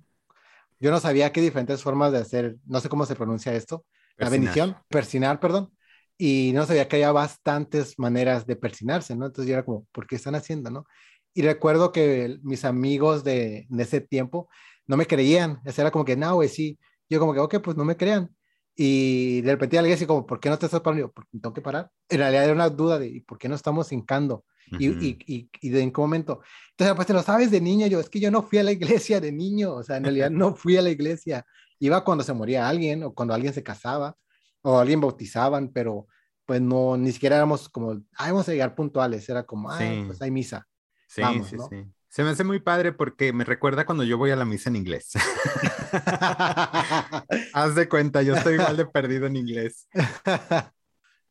yo 0.79 0.89
no 0.89 0.99
sabía 0.99 1.31
qué 1.31 1.41
diferentes 1.41 1.83
formas 1.83 2.11
de 2.11 2.17
hacer, 2.17 2.55
no 2.65 2.79
sé 2.79 2.89
cómo 2.89 3.05
se 3.05 3.15
pronuncia 3.15 3.53
esto, 3.53 3.85
la 4.17 4.29
bendición, 4.29 4.77
persinar, 4.89 5.39
perdón, 5.39 5.71
y 6.17 6.53
no 6.55 6.65
sabía 6.65 6.87
que 6.87 6.95
había 6.95 7.11
bastantes 7.11 7.99
maneras 7.99 8.47
de 8.47 8.55
persinarse, 8.55 9.15
¿no? 9.15 9.27
Entonces 9.27 9.47
yo 9.47 9.53
era 9.53 9.63
como, 9.63 9.85
¿por 9.91 10.07
qué 10.07 10.15
están 10.15 10.33
haciendo, 10.33 10.71
no? 10.71 10.87
Y 11.35 11.43
recuerdo 11.43 11.91
que 11.91 12.39
mis 12.41 12.65
amigos 12.65 13.23
de, 13.23 13.67
de 13.69 13.83
ese 13.83 14.01
tiempo 14.01 14.49
no 14.87 14.97
me 14.97 15.05
creían, 15.05 15.61
era 15.65 15.91
como 15.91 16.03
que, 16.03 16.17
no, 16.17 16.33
güey, 16.33 16.49
sí. 16.49 16.79
Yo 17.07 17.19
como 17.19 17.35
que, 17.35 17.41
ok, 17.41 17.59
pues 17.61 17.77
no 17.77 17.85
me 17.85 17.95
crean. 17.95 18.35
Y 18.79 19.41
de 19.41 19.53
repente 19.53 19.77
alguien 19.79 19.95
dice 19.95 20.05
como, 20.05 20.25
¿por 20.25 20.39
qué 20.39 20.49
no 20.49 20.59
te 20.59 20.67
estás 20.67 20.81
parando? 20.81 21.11
porque 21.11 21.31
tengo 21.41 21.53
que 21.53 21.61
parar. 21.61 21.89
En 22.09 22.19
realidad 22.19 22.43
era 22.43 22.53
una 22.53 22.69
duda 22.69 22.99
de, 22.99 23.23
¿por 23.27 23.39
qué 23.39 23.49
no 23.49 23.55
estamos 23.55 23.91
hincando? 23.91 24.45
y, 24.71 24.87
y, 24.87 25.17
y, 25.25 25.49
y, 25.61 25.69
de 25.69 25.81
en 25.81 25.91
qué 25.91 26.01
momento. 26.01 26.41
Entonces, 26.71 26.95
pues 26.95 27.07
te 27.07 27.13
lo 27.13 27.23
sabes 27.23 27.51
de 27.51 27.61
niño, 27.61 27.87
yo, 27.87 27.99
es 27.99 28.09
que 28.09 28.19
yo 28.19 28.29
no 28.29 28.43
fui 28.43 28.59
a 28.59 28.63
la 28.63 28.71
iglesia 28.71 29.19
de 29.19 29.31
niño, 29.31 29.73
o 29.73 29.83
sea, 29.83 29.97
en 29.97 30.03
realidad 30.03 30.29
no 30.29 30.55
fui 30.55 30.77
a 30.77 30.81
la 30.81 30.89
iglesia. 30.89 31.45
Iba 31.79 32.03
cuando 32.03 32.23
se 32.23 32.33
moría 32.33 32.67
alguien 32.67 33.03
o 33.03 33.13
cuando 33.13 33.33
alguien 33.33 33.53
se 33.53 33.63
casaba 33.63 34.15
o 34.61 34.77
alguien 34.77 34.99
bautizaban, 35.01 35.69
pero 35.69 36.07
pues 36.45 36.61
no, 36.61 36.97
ni 36.97 37.11
siquiera 37.11 37.37
éramos 37.37 37.69
como, 37.69 37.91
ay, 37.91 38.31
vamos 38.31 38.47
a 38.47 38.51
llegar 38.51 38.75
puntuales, 38.75 39.27
era 39.27 39.43
como, 39.43 39.71
ay, 39.71 40.05
pues 40.05 40.21
hay 40.21 40.31
misa. 40.31 40.67
Sí, 41.07 41.21
Vamos, 41.21 41.47
sí, 41.47 41.55
¿no? 41.55 41.67
sí. 41.69 41.85
Se 42.09 42.23
me 42.23 42.29
hace 42.29 42.43
muy 42.43 42.59
padre 42.59 42.93
porque 42.93 43.33
me 43.33 43.43
recuerda 43.43 43.85
cuando 43.85 44.03
yo 44.03 44.17
voy 44.17 44.31
a 44.31 44.35
la 44.35 44.45
misa 44.45 44.69
en 44.69 44.77
inglés. 44.77 45.11
Haz 47.53 47.75
de 47.75 47.89
cuenta, 47.89 48.21
yo 48.21 48.35
estoy 48.35 48.55
igual 48.55 48.77
de 48.77 48.85
perdido 48.85 49.27
en 49.27 49.35
inglés. 49.35 49.87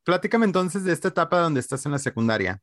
Platícame 0.05 0.47
entonces 0.47 0.85
de 0.85 0.93
esta 0.93 1.09
etapa 1.09 1.41
donde 1.41 1.61
estás 1.61 1.85
en 1.87 1.93
la 1.93 1.99
secundaria 1.99 2.61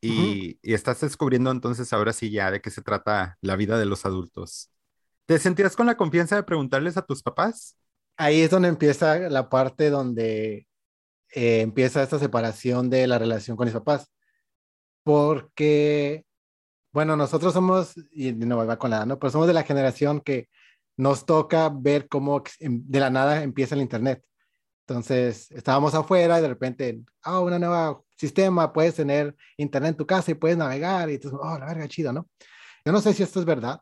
y, 0.00 0.58
y, 0.62 0.74
estás 0.74 1.00
descubriendo 1.00 1.50
entonces 1.50 1.92
ahora 1.92 2.12
sí 2.12 2.30
ya 2.30 2.50
de 2.50 2.60
qué 2.60 2.70
se 2.70 2.82
trata 2.82 3.38
la 3.40 3.56
vida 3.56 3.78
de 3.78 3.86
los 3.86 4.04
adultos. 4.04 4.70
¿Te 5.26 5.38
sentías 5.38 5.74
con 5.74 5.86
la 5.86 5.96
confianza 5.96 6.36
de 6.36 6.42
preguntarles 6.42 6.96
a 6.96 7.02
tus 7.02 7.22
papás? 7.22 7.76
Ahí 8.16 8.42
es 8.42 8.50
donde 8.50 8.68
empieza 8.68 9.18
la 9.18 9.48
parte 9.48 9.90
donde 9.90 10.68
eh, 11.34 11.62
empieza 11.62 12.02
esta 12.02 12.18
separación 12.18 12.90
de 12.90 13.06
la 13.06 13.18
relación 13.18 13.56
con 13.56 13.66
mis 13.66 13.74
papás. 13.74 14.10
Porque, 15.02 16.24
bueno, 16.94 17.16
nosotros 17.16 17.52
somos, 17.52 17.94
y 18.12 18.32
no 18.32 18.64
va 18.64 18.78
con 18.78 18.90
la 18.90 19.04
¿no? 19.04 19.18
Pero 19.18 19.32
somos 19.32 19.48
de 19.48 19.52
la 19.52 19.64
generación 19.64 20.20
que 20.20 20.48
nos 20.96 21.26
toca 21.26 21.68
ver 21.68 22.06
cómo 22.06 22.44
de 22.60 23.00
la 23.00 23.10
nada 23.10 23.42
empieza 23.42 23.74
el 23.74 23.80
Internet. 23.80 24.22
Entonces, 24.86 25.50
estábamos 25.50 25.96
afuera 25.96 26.38
y 26.38 26.42
de 26.42 26.46
repente, 26.46 27.00
ah, 27.24 27.40
oh, 27.40 27.46
una 27.46 27.58
nueva 27.58 28.00
sistema, 28.16 28.72
puedes 28.72 28.94
tener 28.94 29.34
Internet 29.56 29.90
en 29.90 29.96
tu 29.96 30.06
casa 30.06 30.30
y 30.30 30.34
puedes 30.34 30.56
navegar 30.56 31.10
y 31.10 31.14
entonces, 31.14 31.40
oh, 31.42 31.58
la 31.58 31.66
verga, 31.66 31.88
chido, 31.88 32.12
¿no? 32.12 32.28
Yo 32.84 32.92
no 32.92 33.00
sé 33.00 33.12
si 33.12 33.24
esto 33.24 33.40
es 33.40 33.44
verdad. 33.44 33.80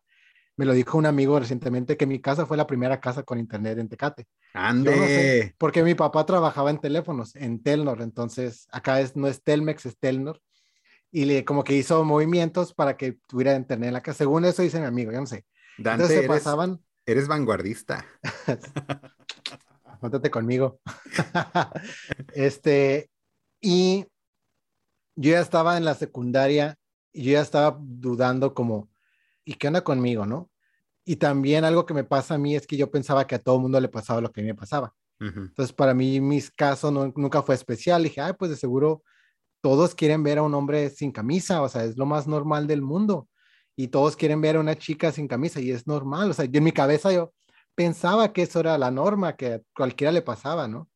Me 0.56 0.64
lo 0.64 0.72
dijo 0.72 0.96
un 0.96 1.04
amigo 1.04 1.38
recientemente 1.38 1.98
que 1.98 2.06
mi 2.06 2.18
casa 2.18 2.46
fue 2.46 2.56
la 2.56 2.66
primera 2.66 2.98
casa 2.98 3.24
con 3.24 3.38
Internet 3.38 3.76
en 3.76 3.90
Tecate. 3.90 4.24
Ande. 4.54 5.54
porque 5.58 5.82
mi 5.82 5.94
papá 5.94 6.24
trabajaba 6.24 6.70
en 6.70 6.80
teléfonos, 6.80 7.36
en 7.36 7.62
Telnor, 7.62 8.00
entonces 8.00 8.66
acá 8.72 9.02
es, 9.02 9.16
no 9.16 9.28
es 9.28 9.42
Telmex, 9.42 9.84
es 9.84 9.98
Telnor. 9.98 10.40
Y 11.12 11.26
le, 11.26 11.44
como 11.44 11.62
que 11.62 11.74
hizo 11.74 12.02
movimientos 12.04 12.74
para 12.74 12.96
que 12.96 13.18
tuviera 13.28 13.54
internet 13.54 13.88
en 13.88 13.94
la 13.94 14.00
casa. 14.00 14.18
Según 14.18 14.44
eso 14.44 14.62
dice 14.62 14.80
mi 14.80 14.86
amigo, 14.86 15.12
yo 15.12 15.20
no 15.20 15.26
sé. 15.26 15.44
Dante, 15.78 16.04
entonces 16.04 16.22
se 16.22 16.28
pasaban. 16.28 16.80
Eres 17.06 17.28
vanguardista. 17.28 18.04
Cuéntate 20.00 20.30
conmigo. 20.30 20.80
este, 22.34 23.10
y 23.60 24.06
yo 25.14 25.32
ya 25.32 25.40
estaba 25.40 25.76
en 25.76 25.84
la 25.84 25.94
secundaria 25.94 26.76
y 27.12 27.24
yo 27.24 27.32
ya 27.32 27.42
estaba 27.42 27.78
dudando 27.80 28.54
como, 28.54 28.90
¿y 29.44 29.54
qué 29.54 29.68
onda 29.68 29.84
conmigo, 29.84 30.26
no? 30.26 30.50
Y 31.04 31.16
también 31.16 31.64
algo 31.64 31.84
que 31.84 31.94
me 31.94 32.04
pasa 32.04 32.34
a 32.34 32.38
mí 32.38 32.56
es 32.56 32.66
que 32.66 32.76
yo 32.76 32.90
pensaba 32.90 33.26
que 33.26 33.34
a 33.34 33.38
todo 33.38 33.58
mundo 33.58 33.80
le 33.80 33.88
pasaba 33.88 34.20
lo 34.20 34.32
que 34.32 34.40
a 34.40 34.44
mí 34.44 34.48
me 34.48 34.54
pasaba. 34.54 34.94
Entonces, 35.20 35.72
para 35.72 35.94
mí, 35.94 36.20
mis 36.20 36.50
casos 36.50 36.92
nunca 36.92 37.42
fue 37.42 37.54
especial. 37.54 38.02
dije, 38.02 38.20
ay, 38.20 38.32
pues 38.36 38.50
de 38.50 38.56
seguro 38.56 39.04
todos 39.62 39.94
quieren 39.94 40.22
ver 40.22 40.38
a 40.38 40.42
un 40.42 40.54
hombre 40.54 40.90
sin 40.90 41.12
camisa, 41.12 41.62
o 41.62 41.68
sea, 41.68 41.84
es 41.84 41.96
lo 41.96 42.06
más 42.06 42.26
normal 42.26 42.66
del 42.66 42.82
mundo. 42.82 43.28
Y 43.76 43.88
todos 43.88 44.16
quieren 44.16 44.40
ver 44.42 44.56
a 44.56 44.60
una 44.60 44.76
chica 44.76 45.12
sin 45.12 45.28
camisa 45.28 45.60
y 45.60 45.70
es 45.70 45.86
normal. 45.86 46.30
O 46.30 46.34
sea, 46.34 46.44
yo 46.44 46.58
en 46.58 46.64
mi 46.64 46.72
cabeza 46.72 47.12
yo 47.12 47.32
pensaba 47.74 48.32
que 48.32 48.42
eso 48.42 48.60
era 48.60 48.76
la 48.78 48.90
norma, 48.90 49.36
que 49.36 49.54
a 49.54 49.60
cualquiera 49.74 50.12
le 50.12 50.22
pasaba, 50.22 50.68
¿no? 50.68 50.90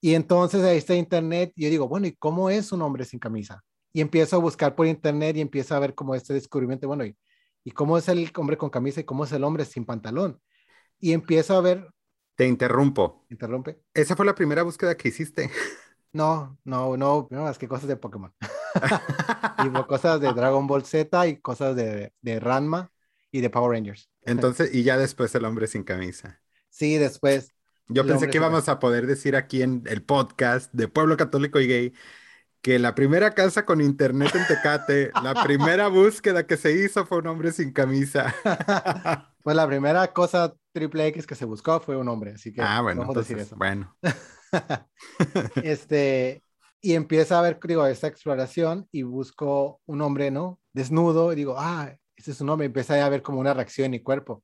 Y 0.00 0.14
entonces 0.14 0.64
ahí 0.64 0.78
está 0.78 0.96
internet 0.96 1.52
y 1.54 1.64
yo 1.64 1.70
digo, 1.70 1.88
bueno, 1.88 2.08
¿y 2.08 2.16
cómo 2.16 2.50
es 2.50 2.72
un 2.72 2.82
hombre 2.82 3.04
sin 3.04 3.20
camisa? 3.20 3.62
Y 3.92 4.00
empiezo 4.00 4.36
a 4.36 4.40
buscar 4.40 4.74
por 4.74 4.86
internet 4.86 5.36
y 5.36 5.40
empiezo 5.42 5.76
a 5.76 5.78
ver 5.78 5.94
como 5.94 6.14
este 6.16 6.34
descubrimiento, 6.34 6.88
bueno, 6.88 7.04
¿y 7.04 7.16
y 7.64 7.70
cómo 7.70 7.96
es 7.98 8.08
el 8.08 8.30
hombre 8.36 8.56
con 8.56 8.70
camisa 8.70 9.00
y 9.00 9.04
cómo 9.04 9.24
es 9.24 9.32
el 9.32 9.44
hombre 9.44 9.64
sin 9.64 9.84
pantalón. 9.84 10.40
Y 10.98 11.12
empiezo 11.12 11.56
a 11.56 11.60
ver. 11.60 11.88
Te 12.34 12.46
interrumpo. 12.46 13.24
Interrumpe. 13.28 13.80
Esa 13.94 14.16
fue 14.16 14.26
la 14.26 14.34
primera 14.34 14.62
búsqueda 14.62 14.96
que 14.96 15.08
hiciste. 15.08 15.50
No, 16.12 16.58
no, 16.64 16.96
no, 16.96 17.28
no, 17.30 17.48
es 17.48 17.58
que 17.58 17.68
cosas 17.68 17.88
de 17.88 17.96
Pokémon. 17.96 18.32
y 19.64 19.70
cosas 19.84 20.20
de 20.20 20.32
Dragon 20.34 20.66
Ball 20.66 20.84
Z 20.84 21.26
y 21.26 21.38
cosas 21.38 21.74
de, 21.74 22.12
de 22.20 22.40
Ranma 22.40 22.90
y 23.30 23.40
de 23.40 23.50
Power 23.50 23.72
Rangers. 23.72 24.10
Entonces, 24.22 24.74
y 24.74 24.82
ya 24.82 24.98
después 24.98 25.34
el 25.34 25.44
hombre 25.44 25.66
sin 25.66 25.84
camisa. 25.84 26.40
Sí, 26.68 26.98
después. 26.98 27.52
Yo 27.88 28.06
pensé 28.06 28.28
que 28.28 28.38
íbamos 28.38 28.68
a 28.68 28.78
poder 28.78 29.06
decir 29.06 29.36
aquí 29.36 29.62
en 29.62 29.82
el 29.86 30.02
podcast 30.02 30.72
de 30.72 30.88
Pueblo 30.88 31.16
Católico 31.16 31.60
y 31.60 31.66
Gay 31.66 31.92
que 32.62 32.78
la 32.78 32.94
primera 32.94 33.32
casa 33.32 33.66
con 33.66 33.80
internet 33.80 34.32
en 34.34 34.46
Tecate, 34.46 35.10
la 35.22 35.42
primera 35.42 35.88
búsqueda 35.88 36.46
que 36.46 36.56
se 36.56 36.72
hizo 36.72 37.04
fue 37.04 37.18
un 37.18 37.26
hombre 37.26 37.52
sin 37.52 37.72
camisa. 37.72 38.32
pues 39.42 39.56
la 39.56 39.66
primera 39.66 40.12
cosa 40.12 40.54
triple 40.72 41.08
X 41.08 41.26
que 41.26 41.34
se 41.34 41.44
buscó 41.44 41.80
fue 41.80 41.96
un 41.96 42.08
hombre, 42.08 42.34
así 42.34 42.52
que 42.52 42.62
ah, 42.62 42.80
bueno, 42.80 43.00
vamos 43.00 43.16
decir 43.16 43.38
eso. 43.38 43.56
Bueno. 43.56 43.94
este, 45.62 46.42
y 46.80 46.94
empieza 46.94 47.38
a 47.38 47.42
ver, 47.42 47.58
digo, 47.62 47.86
esta 47.86 48.06
exploración 48.06 48.88
y 48.92 49.02
busco 49.02 49.80
un 49.86 50.00
hombre, 50.02 50.30
¿no? 50.30 50.60
Desnudo 50.72 51.32
y 51.32 51.36
digo, 51.36 51.56
ah, 51.58 51.94
ese 52.16 52.32
es 52.32 52.40
un 52.40 52.50
hombre. 52.50 52.66
Empecé 52.66 53.00
a 53.00 53.08
ver 53.08 53.22
como 53.22 53.40
una 53.40 53.54
reacción 53.54 53.86
en 53.86 53.92
mi 53.92 54.00
cuerpo. 54.00 54.42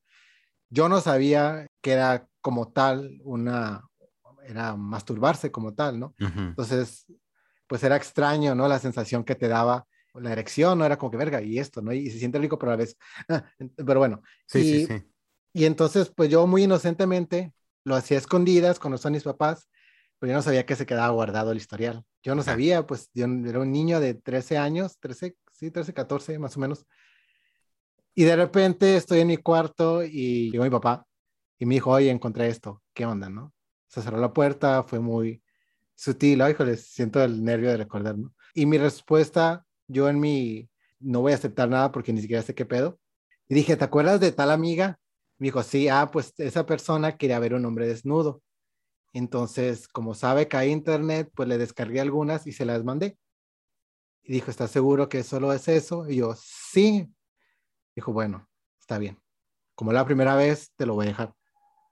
Yo 0.71 0.89
no 0.89 1.01
sabía 1.01 1.67
que 1.81 1.93
era 1.93 2.27
como 2.41 2.73
tal 2.73 3.19
una, 3.25 3.83
era 4.47 4.77
masturbarse 4.77 5.51
como 5.51 5.75
tal, 5.75 5.99
¿no? 5.99 6.15
Entonces 6.19 7.07
pues 7.69 7.85
era 7.85 7.97
extraño, 7.97 8.55
¿no? 8.55 8.67
La 8.67 8.81
sensación 8.81 9.23
que 9.23 9.37
te 9.37 9.47
daba 9.47 9.87
la 10.15 10.33
erección, 10.33 10.79
¿no? 10.79 10.85
Era 10.85 10.99
como 10.99 11.13
que 11.13 11.17
verga, 11.17 11.41
y 11.41 11.59
esto, 11.59 11.81
¿no? 11.83 11.93
Y 11.93 12.11
se 12.11 12.19
siente 12.19 12.39
rico, 12.39 12.59
pero 12.59 12.73
a 12.73 12.75
la 12.75 12.79
vez, 12.79 12.97
ah, 13.29 13.45
pero 13.77 14.01
bueno. 14.01 14.23
Sí, 14.47 14.59
y, 14.59 14.63
sí, 14.63 14.87
sí. 14.87 15.03
Y 15.53 15.65
entonces, 15.67 16.11
pues 16.15 16.31
yo 16.31 16.47
muy 16.47 16.65
inocentemente 16.65 17.53
lo 17.85 17.95
hacía 17.95 18.19
escondidas 18.19 18.81
cuando 18.81 18.99
son 18.99 19.13
mis 19.13 19.23
papás, 19.23 19.69
pero 20.19 20.33
yo 20.33 20.37
no 20.37 20.43
sabía 20.43 20.67
que 20.67 20.77
se 20.77 20.87
quedaba 20.87 21.09
guardado 21.11 21.53
el 21.53 21.59
historial. 21.59 22.05
Yo 22.23 22.35
no 22.35 22.43
sabía, 22.43 22.87
pues 22.87 23.11
yo 23.15 23.25
era 23.25 23.61
un 23.61 23.73
niño 23.73 24.01
de 24.01 24.15
13 24.15 24.59
años, 24.59 24.99
13, 24.99 25.37
sí, 25.53 25.71
13, 25.71 25.95
14 25.95 26.39
más 26.39 26.57
o 26.57 26.61
menos. 26.61 26.87
Y 28.15 28.25
de 28.25 28.37
repente 28.37 28.97
estoy 28.97 29.21
en 29.21 29.29
mi 29.29 29.37
cuarto 29.37 30.03
y 30.03 30.51
llegó 30.51 30.65
mi 30.65 30.71
papá 30.71 31.07
y 31.59 31.67
me 31.67 31.75
dijo, 31.75 31.91
oye, 31.91 32.11
encontré 32.11 32.49
esto, 32.49 32.83
¿qué 32.93 33.07
onda, 33.07 33.29
no? 33.29 33.53
Se 33.87 34.03
cerró 34.03 34.19
la 34.19 34.33
puerta, 34.33 34.83
fue 34.83 34.99
muy, 34.99 35.43
sutil, 35.99 36.41
ay, 36.43 36.53
híjole, 36.53 36.77
siento 36.77 37.23
el 37.23 37.43
nervio 37.43 37.71
de 37.71 37.77
recordar, 37.77 38.17
¿no? 38.17 38.33
Y 38.55 38.67
mi 38.67 38.79
respuesta, 38.79 39.67
yo 39.89 40.09
en 40.09 40.21
mi, 40.21 40.71
no 41.01 41.21
voy 41.21 41.33
a 41.33 41.35
aceptar 41.35 41.69
nada 41.69 41.91
porque 41.91 42.13
ni 42.13 42.21
siquiera 42.21 42.43
sé 42.43 42.55
qué 42.55 42.65
pedo. 42.65 43.01
Y 43.49 43.55
dije, 43.55 43.77
¿te 43.77 43.85
acuerdas 43.85 44.21
de 44.21 44.31
tal 44.31 44.53
amiga? 44.53 44.99
Me 45.39 45.47
dijo, 45.47 45.63
sí, 45.63 45.89
ah, 45.89 46.11
pues 46.13 46.35
esa 46.39 46.67
persona 46.67 47.17
quería 47.17 47.41
ver 47.41 47.55
un 47.55 47.65
hombre 47.65 47.89
desnudo. 47.89 48.43
Entonces, 49.19 49.89
como 49.89 50.15
sabe 50.15 50.49
que 50.49 50.57
hay 50.57 50.71
internet, 50.71 51.31
pues 51.35 51.49
le 51.49 51.59
descargué 51.59 52.01
algunas 52.01 52.47
y 52.47 52.53
se 52.53 52.65
las 52.65 52.85
mandé. 52.85 53.19
Y 54.23 54.33
dijo, 54.33 54.51
¿estás 54.51 54.71
seguro 54.71 55.09
que 55.09 55.23
solo 55.25 55.53
es 55.53 55.67
eso? 55.69 56.09
Y 56.09 56.17
yo, 56.17 56.35
sí. 56.37 57.13
Dijo, 57.97 58.13
bueno, 58.13 58.49
está 58.79 58.99
bien. 58.99 59.21
Como 59.75 59.93
la 59.93 60.05
primera 60.05 60.37
vez, 60.37 60.73
te 60.77 60.87
lo 60.87 60.95
voy 60.95 61.07
a 61.07 61.09
dejar. 61.09 61.35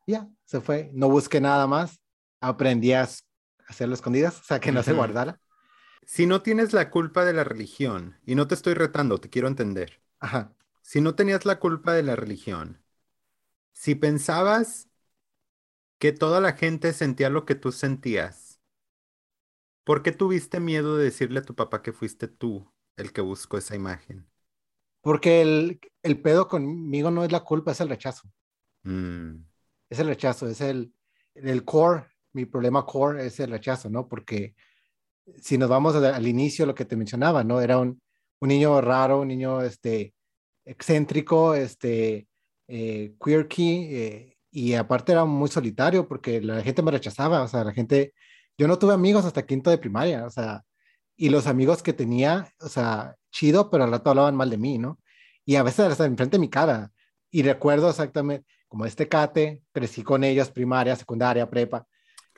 ya, 0.07 0.29
se 0.45 0.61
fue. 0.61 0.91
No 0.93 1.09
busqué 1.09 1.41
nada 1.41 1.67
más. 1.67 2.01
Aprendí 2.41 2.93
a 2.93 3.09
hacerlo 3.67 3.95
escondidas, 3.95 4.41
o 4.41 4.45
sea, 4.45 4.61
que 4.61 4.71
no 4.71 4.83
se 4.83 4.93
guardara. 4.93 5.41
Si 6.05 6.27
no 6.27 6.43
tienes 6.43 6.73
la 6.73 6.91
culpa 6.91 7.25
de 7.25 7.33
la 7.33 7.43
religión, 7.43 8.21
y 8.25 8.37
no 8.37 8.47
te 8.47 8.55
estoy 8.55 8.75
retando, 8.75 9.19
te 9.19 9.31
quiero 9.31 9.49
entender. 9.49 10.01
Ajá. 10.21 10.55
Si 10.83 11.01
no 11.01 11.17
tenías 11.17 11.45
la 11.45 11.59
culpa 11.59 11.95
de 11.95 12.05
la 12.05 12.15
religión, 12.15 12.85
si 13.73 13.97
pensabas 13.97 14.89
que 15.99 16.13
toda 16.13 16.41
la 16.41 16.53
gente 16.53 16.93
sentía 16.93 17.31
lo 17.31 17.45
que 17.45 17.55
tú 17.55 17.73
sentías, 17.73 18.61
¿por 19.85 20.03
qué 20.03 20.13
tuviste 20.13 20.61
miedo 20.61 20.97
de 20.97 21.05
decirle 21.05 21.41
a 21.41 21.45
tu 21.45 21.55
papá 21.55 21.83
que 21.83 21.93
fuiste 21.93 22.29
tú 22.29 22.73
el 22.97 23.13
que 23.13 23.21
buscó 23.21 23.59
esa 23.59 23.77
imagen? 23.77 24.27
Porque 25.01 25.41
el, 25.43 25.81
el 26.03 26.21
pedo 26.21 26.49
conmigo 26.49 27.11
no 27.11 27.25
es 27.25 27.33
la 27.33 27.41
culpa, 27.41 27.73
es 27.73 27.81
el 27.81 27.89
rechazo. 27.89 28.29
Mm. 28.83 29.37
Es 29.89 29.99
el 29.99 30.09
rechazo, 30.09 30.49
es 30.49 30.61
el, 30.61 30.93
el 31.35 31.65
core 31.65 32.07
mi 32.37 32.45
problema 32.45 32.85
core 32.85 33.27
es 33.27 33.41
el 33.41 33.51
rechazo, 33.51 33.89
¿no? 33.91 34.07
Porque 34.09 34.55
si 35.41 35.59
nos 35.59 35.69
vamos 35.69 35.97
al 35.97 36.27
inicio, 36.29 36.67
lo 36.67 36.75
que 36.75 36.85
te 36.85 36.95
mencionaba, 36.95 37.43
¿no? 37.43 37.61
Era 37.61 37.79
un, 37.79 38.01
un 38.41 38.49
niño 38.49 38.81
raro, 38.81 39.21
un 39.23 39.29
niño 39.29 39.63
este, 39.63 40.15
excéntrico, 40.65 41.55
este, 41.55 42.29
eh, 42.69 43.15
quirky, 43.19 43.89
eh, 43.91 44.36
y 44.57 44.73
aparte 44.73 45.13
era 45.13 45.27
muy 45.27 45.51
solitario 45.51 46.09
porque 46.09 46.41
la 46.41 46.63
gente 46.63 46.81
me 46.81 46.91
rechazaba, 46.91 47.43
o 47.43 47.49
sea, 47.49 47.63
la 47.63 47.75
gente, 47.75 48.15
yo 48.57 48.67
no 48.67 48.79
tuve 48.79 48.95
amigos 48.95 49.27
hasta 49.27 49.45
quinto 49.45 49.69
de 49.69 49.77
primaria, 49.77 50.25
o 50.25 50.31
sea, 50.31 50.63
y 51.15 51.29
los 51.29 51.47
amigos 51.47 51.83
que 51.83 51.93
tenía, 51.93 52.49
o 52.61 52.69
sea, 52.71 53.17
chido, 53.31 53.69
pero 53.71 53.85
al 53.85 53.91
rato 53.91 54.09
hablaban 54.09 54.35
mal 54.35 54.49
de 54.49 54.57
mí, 54.57 54.79
¿no? 54.79 54.99
Y 55.45 55.57
a 55.57 55.63
veces 55.63 55.81
hasta 55.81 56.07
enfrente 56.07 56.39
de 56.39 56.41
mi 56.41 56.49
cara. 56.49 56.91
Y 57.31 57.43
recuerdo 57.43 57.91
exactamente, 57.91 58.47
como 58.67 58.87
este 58.87 59.07
cate, 59.07 59.63
crecí 59.73 60.03
con 60.03 60.25
ellos, 60.25 60.51
primaria, 60.51 60.97
secundaria, 60.97 61.51
prepa, 61.51 61.87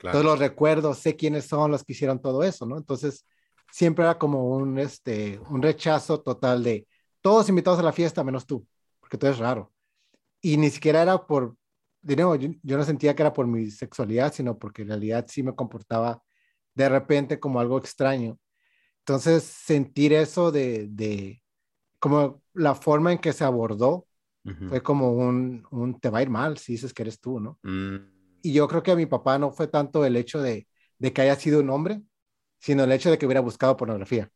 todos 0.01 0.25
los 0.25 0.39
recuerdos, 0.39 0.97
sé 0.99 1.15
quiénes 1.15 1.45
son 1.45 1.71
los 1.71 1.85
que 1.85 1.93
hicieron 1.93 2.21
todo 2.21 2.43
eso, 2.43 2.65
¿no? 2.65 2.77
Entonces, 2.77 3.25
siempre 3.71 4.03
era 4.03 4.17
como 4.17 4.49
un, 4.49 4.77
este, 4.77 5.39
un 5.49 5.61
rechazo 5.61 6.19
total 6.19 6.63
de 6.63 6.85
todos 7.21 7.47
invitados 7.47 7.79
a 7.79 7.83
la 7.83 7.93
fiesta 7.93 8.25
menos 8.25 8.45
tú, 8.45 8.67
porque 8.99 9.17
tú 9.17 9.25
eres 9.25 9.39
raro. 9.39 9.71
Y 10.41 10.57
ni 10.57 10.69
siquiera 10.69 11.01
era 11.01 11.25
por, 11.25 11.55
de 12.01 12.15
nuevo, 12.15 12.35
yo, 12.35 12.77
no 12.77 12.83
sentía 12.83 13.15
que 13.15 13.23
era 13.23 13.33
por 13.33 13.47
mi 13.47 13.69
sexualidad, 13.71 14.33
sino 14.33 14.57
porque 14.57 14.83
en 14.83 14.89
realidad 14.89 15.25
sí 15.27 15.43
me 15.43 15.55
comportaba 15.55 16.21
de 16.73 16.89
repente 16.89 17.39
como 17.39 17.59
algo 17.59 17.77
extraño. 17.77 18.39
Entonces, 18.99 19.43
sentir 19.43 20.13
eso 20.13 20.51
de, 20.51 20.87
de 20.89 21.41
como 21.99 22.41
la 22.53 22.75
forma 22.75 23.11
en 23.11 23.17
que 23.19 23.33
se 23.33 23.43
abordó 23.43 24.05
fue 24.67 24.81
como 24.81 25.11
un, 25.11 25.63
un, 25.69 25.99
te 25.99 26.09
va 26.09 26.19
a 26.19 26.21
ir 26.23 26.29
mal 26.31 26.57
si 26.57 26.71
dices 26.71 26.91
que 26.91 27.03
eres 27.03 27.19
tú, 27.19 27.39
¿no? 27.39 27.59
Mm. 27.61 27.97
Y 28.41 28.53
yo 28.53 28.67
creo 28.67 28.81
que 28.81 28.91
a 28.91 28.95
mi 28.95 29.05
papá 29.05 29.37
no 29.37 29.51
fue 29.51 29.67
tanto 29.67 30.05
el 30.05 30.15
hecho 30.15 30.41
de, 30.41 30.67
de 30.97 31.13
que 31.13 31.21
haya 31.21 31.35
sido 31.35 31.59
un 31.59 31.69
hombre, 31.69 32.01
sino 32.57 32.83
el 32.83 32.91
hecho 32.91 33.11
de 33.11 33.17
que 33.17 33.25
hubiera 33.27 33.41
buscado 33.41 33.77
pornografía. 33.77 34.31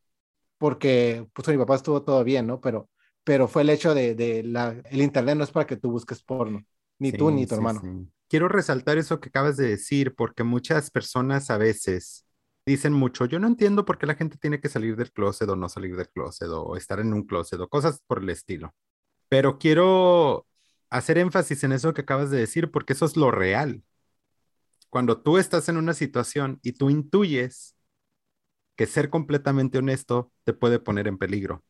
Porque, 0.59 1.27
pues, 1.33 1.47
mi 1.47 1.57
papá 1.57 1.75
estuvo 1.75 2.03
todo 2.03 2.23
bien, 2.23 2.45
¿no? 2.45 2.61
Pero, 2.61 2.89
pero 3.23 3.47
fue 3.47 3.63
el 3.63 3.69
hecho 3.69 3.95
de, 3.95 4.13
de 4.13 4.43
la, 4.43 4.81
el 4.91 5.01
internet 5.01 5.35
no 5.37 5.43
es 5.43 5.51
para 5.51 5.65
que 5.65 5.77
tú 5.77 5.89
busques 5.89 6.21
porno, 6.21 6.63
ni 7.03 7.11
tú 7.11 7.29
ni 7.29 7.45
tu 7.45 7.55
hermano. 7.55 7.81
Quiero 8.29 8.47
resaltar 8.47 8.97
eso 8.97 9.19
que 9.19 9.29
acabas 9.29 9.57
de 9.57 9.67
decir, 9.67 10.15
porque 10.15 10.43
muchas 10.43 10.89
personas 10.89 11.49
a 11.49 11.57
veces 11.57 12.25
dicen 12.65 12.93
mucho, 12.93 13.25
yo 13.25 13.39
no 13.39 13.47
entiendo 13.47 13.83
por 13.83 13.97
qué 13.97 14.07
la 14.07 14.15
gente 14.15 14.37
tiene 14.37 14.61
que 14.61 14.69
salir 14.69 14.95
del 14.95 15.11
closet 15.11 15.49
o 15.49 15.55
no 15.55 15.67
salir 15.67 15.95
del 15.97 16.09
closet 16.09 16.47
o 16.49 16.77
estar 16.77 16.99
en 16.99 17.13
un 17.13 17.23
closet 17.23 17.59
o 17.59 17.67
cosas 17.67 18.01
por 18.07 18.23
el 18.23 18.29
estilo. 18.29 18.73
Pero 19.27 19.59
quiero 19.59 20.47
hacer 20.89 21.17
énfasis 21.17 21.63
en 21.63 21.73
eso 21.73 21.93
que 21.93 22.01
acabas 22.01 22.29
de 22.29 22.39
decir 22.39 22.71
porque 22.71 22.93
eso 22.93 23.05
es 23.05 23.17
lo 23.17 23.31
real. 23.31 23.83
Cuando 24.89 25.21
tú 25.21 25.37
estás 25.37 25.67
en 25.67 25.77
una 25.77 25.93
situación 25.93 26.59
y 26.63 26.73
tú 26.73 26.89
intuyes 26.89 27.75
que 28.75 28.85
ser 28.85 29.09
completamente 29.09 29.77
honesto 29.77 30.31
te 30.43 30.53
puede 30.53 30.79
poner 30.79 31.07
en 31.07 31.17
peligro. 31.17 31.63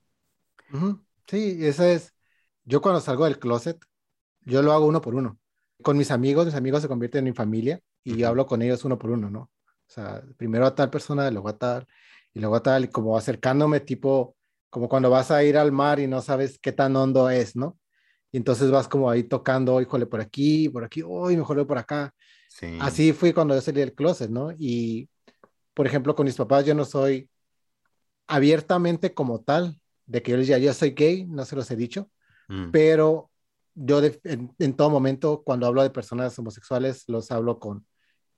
Sí, 1.28 1.58
eso 1.62 1.84
es. 1.84 2.14
Yo 2.66 2.82
cuando 2.82 3.02
salgo 3.02 3.26
del 3.26 3.40
closet, 3.40 3.84
yo 4.46 4.62
lo 4.62 4.74
hago 4.74 4.86
uno 4.86 5.02
por 5.02 5.16
uno. 5.16 5.38
Con 5.82 5.98
mis 5.98 6.12
amigos, 6.12 6.46
mis 6.46 6.56
amigos 6.56 6.82
se 6.82 6.88
convierten 6.88 7.20
en 7.20 7.32
mi 7.32 7.34
familia 7.34 7.80
y 8.04 8.18
yo 8.18 8.28
hablo 8.28 8.46
con 8.46 8.62
ellos 8.62 8.84
uno 8.86 8.98
por 8.98 9.12
uno, 9.12 9.30
¿no? 9.30 9.42
O 9.42 9.92
sea, 9.94 10.24
primero 10.38 10.66
a 10.66 10.76
tal 10.76 10.90
persona, 10.90 11.30
luego 11.30 11.50
a 11.50 11.58
tal, 11.58 11.88
y 12.34 12.40
luego 12.40 12.56
a 12.56 12.64
tal, 12.64 12.86
y 12.86 12.88
como 12.88 13.18
acercándome, 13.18 13.80
tipo, 13.80 14.36
como 14.70 14.90
cuando 14.90 15.10
vas 15.10 15.30
a 15.32 15.44
ir 15.44 15.58
al 15.58 15.72
mar 15.72 16.00
y 16.00 16.08
no 16.08 16.22
sabes 16.22 16.58
qué 16.60 16.72
tan 16.72 16.96
hondo 16.96 17.30
es, 17.30 17.56
¿no? 17.56 17.78
Y 18.32 18.38
entonces 18.38 18.72
vas 18.72 18.88
como 18.88 19.10
ahí 19.10 19.24
tocando, 19.24 19.80
híjole, 19.80 20.08
por 20.08 20.20
aquí, 20.20 20.68
por 20.70 20.84
aquí, 20.84 21.04
uy, 21.04 21.38
mejor 21.38 21.66
por 21.68 21.78
acá. 21.78 22.14
Sí. 22.50 22.78
Así 22.82 23.14
fui 23.14 23.34
cuando 23.34 23.54
yo 23.54 23.62
salí 23.62 23.80
del 23.80 23.94
closet, 23.94 24.32
¿no? 24.32 24.52
Y, 24.58 25.08
por 25.74 25.86
ejemplo, 25.86 26.16
con 26.16 26.26
mis 26.26 26.36
papás 26.36 26.66
yo 26.66 26.74
no 26.74 26.86
soy 26.86 27.30
abiertamente 28.26 29.14
como 29.14 29.42
tal, 29.42 29.80
de 30.06 30.24
que 30.24 30.32
yo 30.32 30.38
les 30.38 30.48
diga, 30.48 30.58
yo 30.58 30.74
soy 30.74 30.92
gay, 30.92 31.26
no 31.28 31.46
se 31.46 31.56
los 31.56 31.70
he 31.70 31.76
dicho, 31.76 32.10
mm. 32.48 32.72
pero 32.72 33.30
yo 33.76 34.02
en, 34.04 34.54
en, 34.60 34.74
todo 34.76 34.90
momento, 34.90 35.44
cuando 35.44 35.68
hablo 35.68 35.84
de 35.84 35.90
personas 35.90 36.38
homosexuales, 36.38 37.04
los 37.08 37.32
hablo 37.32 37.60
con, 37.60 37.86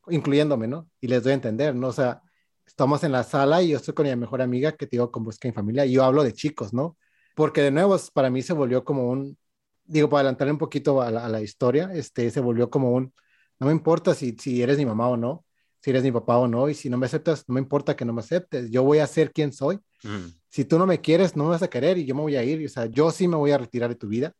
incluyéndome, 0.07 0.67
¿no? 0.67 0.89
Y 1.01 1.07
les 1.07 1.23
doy 1.23 1.31
a 1.31 1.35
entender, 1.35 1.75
¿no? 1.75 1.87
O 1.87 1.93
sea, 1.93 2.21
estamos 2.65 3.03
en 3.03 3.11
la 3.11 3.23
sala 3.23 3.61
y 3.61 3.69
yo 3.69 3.77
estoy 3.77 3.93
con 3.93 4.07
mi 4.07 4.15
mejor 4.15 4.41
amiga 4.41 4.71
que 4.73 4.87
te 4.87 4.95
digo 4.95 5.11
con 5.11 5.23
Busca 5.23 5.47
en 5.47 5.53
Familia 5.53 5.85
y 5.85 5.93
yo 5.93 6.03
hablo 6.03 6.23
de 6.23 6.33
chicos, 6.33 6.73
¿no? 6.73 6.97
Porque 7.35 7.61
de 7.61 7.71
nuevo, 7.71 7.97
para 8.13 8.29
mí 8.29 8.41
se 8.41 8.53
volvió 8.53 8.83
como 8.83 9.09
un, 9.09 9.37
digo, 9.83 10.09
para 10.09 10.21
adelantar 10.21 10.49
un 10.49 10.57
poquito 10.57 11.01
a 11.01 11.11
la, 11.11 11.41
historia, 11.41 11.91
este, 11.93 12.31
se 12.31 12.39
volvió 12.39 12.69
como 12.69 12.91
un, 12.93 13.13
no 13.59 13.67
me 13.67 13.73
importa 13.73 14.13
si, 14.13 14.35
si 14.39 14.61
eres 14.61 14.77
mi 14.77 14.85
mamá 14.85 15.09
o 15.09 15.17
no, 15.17 15.45
si 15.81 15.91
eres 15.91 16.03
mi 16.03 16.11
papá 16.11 16.37
o 16.37 16.47
no, 16.47 16.69
y 16.69 16.73
si 16.73 16.89
no 16.89 16.97
me 16.97 17.05
aceptas, 17.05 17.43
no 17.47 17.53
me 17.53 17.59
importa 17.59 17.95
que 17.95 18.05
no 18.05 18.13
me 18.13 18.21
aceptes, 18.21 18.71
yo 18.71 18.83
voy 18.83 18.99
a 18.99 19.07
ser 19.07 19.31
quien 19.31 19.53
soy. 19.53 19.77
Mm. 20.03 20.29
Si 20.49 20.65
tú 20.65 20.79
no 20.79 20.87
me 20.87 20.99
quieres, 21.01 21.35
no 21.35 21.43
me 21.43 21.51
vas 21.51 21.61
a 21.61 21.69
querer 21.69 21.97
y 21.97 22.05
yo 22.05 22.15
me 22.15 22.21
voy 22.21 22.35
a 22.37 22.43
ir, 22.43 22.65
o 22.65 22.69
sea, 22.69 22.87
yo 22.87 23.11
sí 23.11 23.27
me 23.27 23.35
voy 23.35 23.51
a 23.51 23.57
retirar 23.57 23.89
de 23.89 23.95
tu 23.95 24.07
vida, 24.07 24.33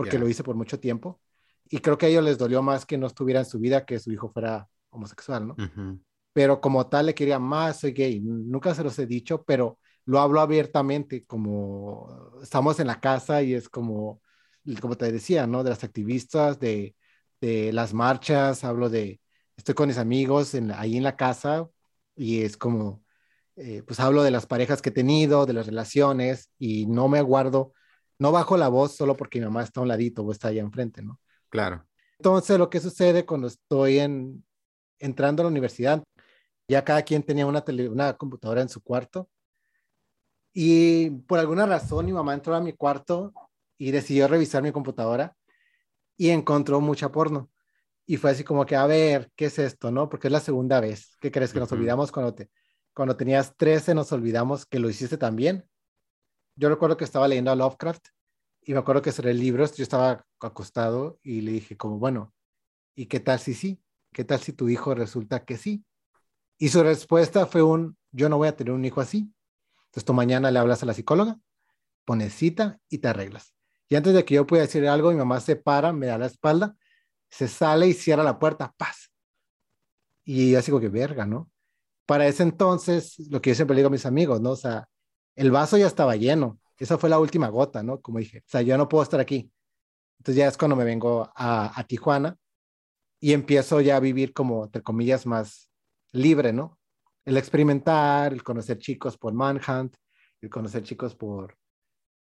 porque 0.00 0.18
lo 0.18 0.26
hice 0.30 0.42
por 0.42 0.56
mucho 0.56 0.80
tiempo. 0.80 1.20
Y 1.68 1.80
creo 1.80 1.98
que 1.98 2.06
a 2.06 2.08
ellos 2.08 2.24
les 2.24 2.38
dolió 2.38 2.62
más 2.62 2.86
que 2.86 2.96
no 2.96 3.06
estuviera 3.06 3.40
en 3.40 3.44
su 3.44 3.58
vida 3.58 3.84
que 3.84 3.98
su 3.98 4.10
hijo 4.10 4.30
fuera 4.30 4.66
homosexual, 4.88 5.48
¿no? 5.48 5.56
Pero 6.32 6.58
como 6.58 6.86
tal 6.86 7.04
le 7.04 7.14
quería 7.14 7.38
más, 7.38 7.80
soy 7.80 7.92
gay. 7.92 8.18
Nunca 8.18 8.74
se 8.74 8.82
los 8.82 8.98
he 8.98 9.04
dicho, 9.04 9.44
pero 9.44 9.78
lo 10.06 10.18
hablo 10.20 10.40
abiertamente, 10.40 11.26
como 11.26 12.32
estamos 12.42 12.80
en 12.80 12.86
la 12.86 12.98
casa 12.98 13.42
y 13.42 13.52
es 13.52 13.68
como, 13.68 14.22
como 14.80 14.96
te 14.96 15.12
decía, 15.12 15.46
¿no? 15.46 15.62
De 15.62 15.68
las 15.68 15.84
activistas, 15.84 16.58
de, 16.58 16.96
de 17.42 17.70
las 17.74 17.92
marchas, 17.92 18.64
hablo 18.64 18.88
de, 18.88 19.20
estoy 19.54 19.74
con 19.74 19.88
mis 19.88 19.98
amigos 19.98 20.54
en, 20.54 20.70
ahí 20.70 20.96
en 20.96 21.02
la 21.02 21.16
casa 21.16 21.68
y 22.16 22.40
es 22.40 22.56
como, 22.56 23.04
eh, 23.56 23.82
pues 23.86 24.00
hablo 24.00 24.22
de 24.22 24.30
las 24.30 24.46
parejas 24.46 24.80
que 24.80 24.88
he 24.88 24.92
tenido, 24.92 25.44
de 25.44 25.52
las 25.52 25.66
relaciones 25.66 26.50
y 26.58 26.86
no 26.86 27.06
me 27.08 27.20
guardo, 27.20 27.74
no 28.20 28.32
bajo 28.32 28.56
la 28.56 28.68
voz 28.68 28.94
solo 28.94 29.16
porque 29.16 29.40
mi 29.40 29.46
mamá 29.46 29.62
está 29.62 29.80
a 29.80 29.82
un 29.82 29.88
ladito 29.88 30.22
o 30.22 30.30
está 30.30 30.48
allá 30.48 30.60
enfrente, 30.60 31.02
¿no? 31.02 31.18
Claro. 31.48 31.86
Entonces, 32.18 32.58
lo 32.58 32.68
que 32.68 32.78
sucede 32.78 33.24
cuando 33.24 33.46
estoy 33.46 33.98
en, 33.98 34.44
entrando 34.98 35.42
a 35.42 35.44
la 35.44 35.50
universidad, 35.50 36.04
ya 36.68 36.84
cada 36.84 37.02
quien 37.02 37.22
tenía 37.22 37.46
una, 37.46 37.64
una 37.90 38.12
computadora 38.18 38.60
en 38.60 38.68
su 38.68 38.82
cuarto. 38.82 39.30
Y 40.52 41.10
por 41.10 41.38
alguna 41.38 41.64
razón 41.64 42.04
mi 42.04 42.12
mamá 42.12 42.34
entró 42.34 42.54
a 42.54 42.60
mi 42.60 42.74
cuarto 42.74 43.32
y 43.78 43.90
decidió 43.90 44.28
revisar 44.28 44.62
mi 44.62 44.70
computadora 44.70 45.34
y 46.18 46.28
encontró 46.28 46.80
mucha 46.82 47.10
porno. 47.10 47.50
Y 48.04 48.18
fue 48.18 48.32
así 48.32 48.44
como 48.44 48.66
que, 48.66 48.76
a 48.76 48.86
ver, 48.86 49.30
¿qué 49.34 49.46
es 49.46 49.58
esto? 49.58 49.90
¿No? 49.90 50.10
Porque 50.10 50.28
es 50.28 50.32
la 50.32 50.40
segunda 50.40 50.78
vez. 50.80 51.16
¿Qué 51.20 51.30
crees 51.30 51.54
que 51.54 51.60
nos 51.60 51.72
olvidamos 51.72 52.12
cuando, 52.12 52.34
te, 52.34 52.50
cuando 52.92 53.16
tenías 53.16 53.56
13? 53.56 53.94
Nos 53.94 54.12
olvidamos 54.12 54.66
que 54.66 54.78
lo 54.78 54.90
hiciste 54.90 55.16
también. 55.16 55.69
Yo 56.60 56.68
recuerdo 56.68 56.98
que 56.98 57.04
estaba 57.04 57.26
leyendo 57.26 57.50
a 57.50 57.56
Lovecraft 57.56 58.08
y 58.60 58.74
me 58.74 58.80
acuerdo 58.80 59.00
que 59.00 59.12
sobre 59.12 59.32
libros 59.32 59.74
yo 59.76 59.82
estaba 59.82 60.26
acostado 60.40 61.18
y 61.22 61.40
le 61.40 61.52
dije 61.52 61.78
como, 61.78 61.98
bueno, 61.98 62.34
¿y 62.94 63.06
qué 63.06 63.18
tal 63.18 63.38
si 63.38 63.54
sí? 63.54 63.82
¿Qué 64.12 64.24
tal 64.24 64.40
si 64.40 64.52
tu 64.52 64.68
hijo 64.68 64.94
resulta 64.94 65.46
que 65.46 65.56
sí? 65.56 65.86
Y 66.58 66.68
su 66.68 66.82
respuesta 66.82 67.46
fue 67.46 67.62
un, 67.62 67.96
yo 68.12 68.28
no 68.28 68.36
voy 68.36 68.48
a 68.48 68.56
tener 68.56 68.74
un 68.74 68.84
hijo 68.84 69.00
así. 69.00 69.32
Entonces 69.86 70.04
tú 70.04 70.12
mañana 70.12 70.50
le 70.50 70.58
hablas 70.58 70.82
a 70.82 70.86
la 70.86 70.92
psicóloga, 70.92 71.40
pones 72.04 72.34
cita 72.34 72.78
y 72.90 72.98
te 72.98 73.08
arreglas. 73.08 73.54
Y 73.88 73.96
antes 73.96 74.12
de 74.12 74.26
que 74.26 74.34
yo 74.34 74.46
pueda 74.46 74.64
decir 74.64 74.86
algo, 74.86 75.10
mi 75.12 75.16
mamá 75.16 75.40
se 75.40 75.56
para, 75.56 75.94
me 75.94 76.08
da 76.08 76.18
la 76.18 76.26
espalda, 76.26 76.76
se 77.30 77.48
sale 77.48 77.86
y 77.86 77.94
cierra 77.94 78.22
la 78.22 78.38
puerta, 78.38 78.74
paz. 78.76 79.10
Y 80.24 80.54
así 80.56 80.70
como 80.70 80.82
que 80.82 80.90
verga, 80.90 81.24
¿no? 81.24 81.50
Para 82.04 82.26
ese 82.26 82.42
entonces, 82.42 83.18
lo 83.30 83.40
que 83.40 83.48
yo 83.48 83.54
siempre 83.54 83.74
le 83.74 83.80
digo 83.80 83.88
a 83.88 83.92
mis 83.92 84.04
amigos, 84.04 84.42
¿no? 84.42 84.50
O 84.50 84.56
sea, 84.56 84.89
el 85.36 85.50
vaso 85.50 85.76
ya 85.76 85.86
estaba 85.86 86.16
lleno. 86.16 86.58
Esa 86.78 86.98
fue 86.98 87.10
la 87.10 87.18
última 87.18 87.48
gota, 87.48 87.82
¿no? 87.82 88.00
Como 88.00 88.18
dije, 88.18 88.38
o 88.38 88.48
sea, 88.48 88.62
yo 88.62 88.76
no 88.78 88.88
puedo 88.88 89.02
estar 89.02 89.20
aquí. 89.20 89.50
Entonces 90.18 90.36
ya 90.36 90.48
es 90.48 90.56
cuando 90.56 90.76
me 90.76 90.84
vengo 90.84 91.30
a, 91.34 91.78
a 91.78 91.84
Tijuana 91.84 92.36
y 93.20 93.32
empiezo 93.32 93.80
ya 93.80 93.96
a 93.96 94.00
vivir 94.00 94.32
como, 94.32 94.64
entre 94.64 94.82
comillas, 94.82 95.26
más 95.26 95.70
libre, 96.12 96.52
¿no? 96.52 96.78
El 97.24 97.36
experimentar, 97.36 98.32
el 98.32 98.42
conocer 98.42 98.78
chicos 98.78 99.18
por 99.18 99.34
Manhunt, 99.34 99.94
el 100.40 100.50
conocer 100.50 100.82
chicos 100.82 101.14
por, 101.14 101.56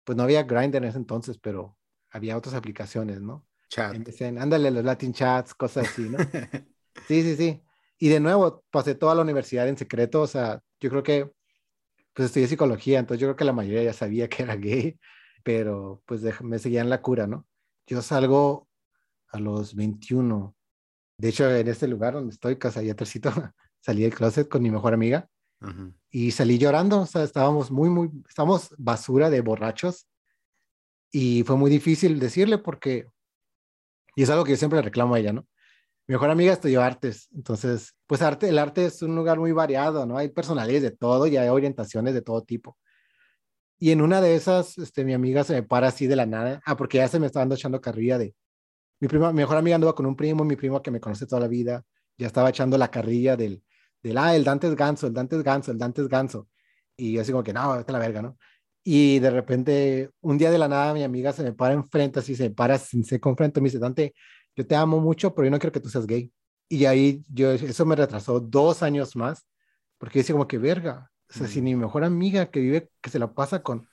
pues 0.04 0.16
no 0.16 0.24
había 0.24 0.42
Grindr 0.42 0.78
en 0.78 0.84
ese 0.84 0.98
entonces, 0.98 1.38
pero 1.38 1.76
había 2.10 2.36
otras 2.36 2.54
aplicaciones, 2.54 3.20
¿no? 3.20 3.46
Chat. 3.68 3.96
ándale, 4.38 4.70
los 4.70 4.84
Latin 4.84 5.14
chats, 5.14 5.54
cosas 5.54 5.88
así, 5.88 6.02
¿no? 6.02 6.18
sí, 7.08 7.22
sí, 7.22 7.36
sí. 7.36 7.62
Y 7.98 8.08
de 8.08 8.20
nuevo, 8.20 8.64
pasé 8.70 8.94
toda 8.94 9.14
la 9.14 9.22
universidad 9.22 9.68
en 9.68 9.78
secreto, 9.78 10.22
o 10.22 10.26
sea, 10.26 10.60
yo 10.80 10.90
creo 10.90 11.02
que, 11.02 11.32
pues 12.14 12.26
estudié 12.26 12.46
psicología, 12.46 12.98
entonces 12.98 13.20
yo 13.20 13.28
creo 13.28 13.36
que 13.36 13.44
la 13.44 13.52
mayoría 13.52 13.84
ya 13.84 13.92
sabía 13.92 14.28
que 14.28 14.42
era 14.42 14.56
gay, 14.56 14.98
pero 15.42 16.02
pues 16.06 16.22
me 16.42 16.58
seguían 16.58 16.90
la 16.90 17.02
cura, 17.02 17.26
¿no? 17.26 17.46
Yo 17.86 18.02
salgo 18.02 18.68
a 19.28 19.38
los 19.38 19.74
21 19.74 20.54
de 21.22 21.28
hecho, 21.28 21.48
en 21.48 21.68
este 21.68 21.86
lugar 21.86 22.14
donde 22.14 22.32
estoy, 22.32 22.56
casa 22.56 22.80
allá 22.80 22.96
tercito, 22.96 23.30
salí 23.80 24.02
del 24.02 24.12
closet 24.12 24.48
con 24.48 24.60
mi 24.60 24.72
mejor 24.72 24.92
amiga 24.92 25.28
y 26.10 26.32
salí 26.32 26.58
llorando. 26.58 27.02
O 27.02 27.06
sea, 27.06 27.22
estábamos 27.22 27.70
muy, 27.70 27.88
muy, 27.90 28.10
estábamos 28.28 28.74
basura 28.76 29.30
de 29.30 29.40
borrachos 29.40 30.08
y 31.12 31.44
fue 31.44 31.56
muy 31.56 31.70
difícil 31.70 32.18
decirle 32.18 32.58
porque, 32.58 33.06
y 34.16 34.24
es 34.24 34.30
algo 34.30 34.42
que 34.42 34.50
yo 34.50 34.56
siempre 34.56 34.82
reclamo 34.82 35.14
a 35.14 35.20
ella, 35.20 35.32
¿no? 35.32 35.46
Mejor 36.12 36.28
amiga 36.28 36.52
estudió 36.52 36.82
artes, 36.82 37.30
entonces, 37.34 37.94
pues 38.06 38.20
arte, 38.20 38.46
el 38.46 38.58
arte 38.58 38.84
es 38.84 39.00
un 39.00 39.16
lugar 39.16 39.38
muy 39.38 39.52
variado, 39.52 40.04
¿no? 40.04 40.18
Hay 40.18 40.28
personalidades 40.28 40.82
de 40.82 40.90
todo 40.90 41.26
y 41.26 41.38
hay 41.38 41.48
orientaciones 41.48 42.12
de 42.12 42.20
todo 42.20 42.42
tipo. 42.42 42.76
Y 43.78 43.92
en 43.92 44.02
una 44.02 44.20
de 44.20 44.34
esas, 44.34 44.76
este, 44.76 45.06
mi 45.06 45.14
amiga 45.14 45.42
se 45.42 45.54
me 45.54 45.62
para 45.62 45.86
así 45.88 46.06
de 46.06 46.16
la 46.16 46.26
nada, 46.26 46.60
ah, 46.66 46.76
porque 46.76 46.98
ya 46.98 47.08
se 47.08 47.18
me 47.18 47.24
estaba 47.24 47.54
echando 47.54 47.80
carrilla 47.80 48.18
de, 48.18 48.34
mi 49.00 49.08
prima, 49.08 49.32
mi 49.32 49.38
mejor 49.38 49.56
amiga 49.56 49.76
andaba 49.76 49.94
con 49.94 50.04
un 50.04 50.14
primo, 50.14 50.44
mi 50.44 50.54
primo 50.54 50.82
que 50.82 50.90
me 50.90 51.00
conoce 51.00 51.24
toda 51.24 51.40
la 51.40 51.48
vida, 51.48 51.82
ya 52.18 52.26
estaba 52.26 52.50
echando 52.50 52.76
la 52.76 52.90
carrilla 52.90 53.34
del, 53.34 53.62
del 54.02 54.18
ah, 54.18 54.36
el 54.36 54.44
Dante 54.44 54.68
es 54.68 54.76
ganso, 54.76 55.06
el 55.06 55.14
Dante 55.14 55.36
es 55.36 55.42
ganso, 55.42 55.70
el 55.72 55.78
Dante 55.78 56.02
es 56.02 56.08
ganso. 56.08 56.46
Y 56.94 57.12
yo 57.12 57.22
así 57.22 57.32
como 57.32 57.42
que, 57.42 57.54
no, 57.54 57.74
vete 57.74 57.90
a 57.90 57.94
la 57.94 57.98
verga, 57.98 58.20
¿no? 58.20 58.36
Y 58.84 59.18
de 59.18 59.30
repente, 59.30 60.10
un 60.20 60.36
día 60.36 60.50
de 60.50 60.58
la 60.58 60.68
nada, 60.68 60.92
mi 60.92 61.04
amiga 61.04 61.32
se 61.32 61.42
me 61.42 61.54
para 61.54 61.72
enfrente, 61.72 62.18
así 62.18 62.36
se 62.36 62.50
me 62.50 62.54
para, 62.54 62.76
se 62.76 63.18
confronta, 63.18 63.62
me 63.62 63.68
dice, 63.68 63.78
Dante, 63.78 64.12
yo 64.56 64.66
te 64.66 64.74
amo 64.76 65.00
mucho, 65.00 65.34
pero 65.34 65.46
yo 65.46 65.50
no 65.50 65.58
quiero 65.58 65.72
que 65.72 65.80
tú 65.80 65.88
seas 65.88 66.06
gay. 66.06 66.32
Y 66.68 66.86
ahí 66.86 67.24
yo, 67.28 67.50
eso 67.52 67.86
me 67.86 67.96
retrasó 67.96 68.40
dos 68.40 68.82
años 68.82 69.16
más, 69.16 69.46
porque 69.98 70.18
yo 70.18 70.22
decía 70.22 70.34
como 70.34 70.48
que 70.48 70.58
verga, 70.58 71.10
o 71.30 71.32
sea, 71.34 71.46
si 71.48 71.62
mi 71.62 71.74
mejor 71.76 72.04
amiga 72.04 72.50
que 72.50 72.60
vive, 72.60 72.90
que 73.00 73.10
se 73.10 73.18
la 73.18 73.34
pasa 73.34 73.62
con 73.62 73.88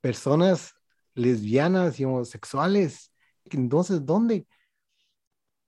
personas 0.00 0.74
lesbianas 1.14 2.00
y 2.00 2.04
homosexuales, 2.04 3.12
entonces, 3.44 4.04
¿dónde? 4.04 4.46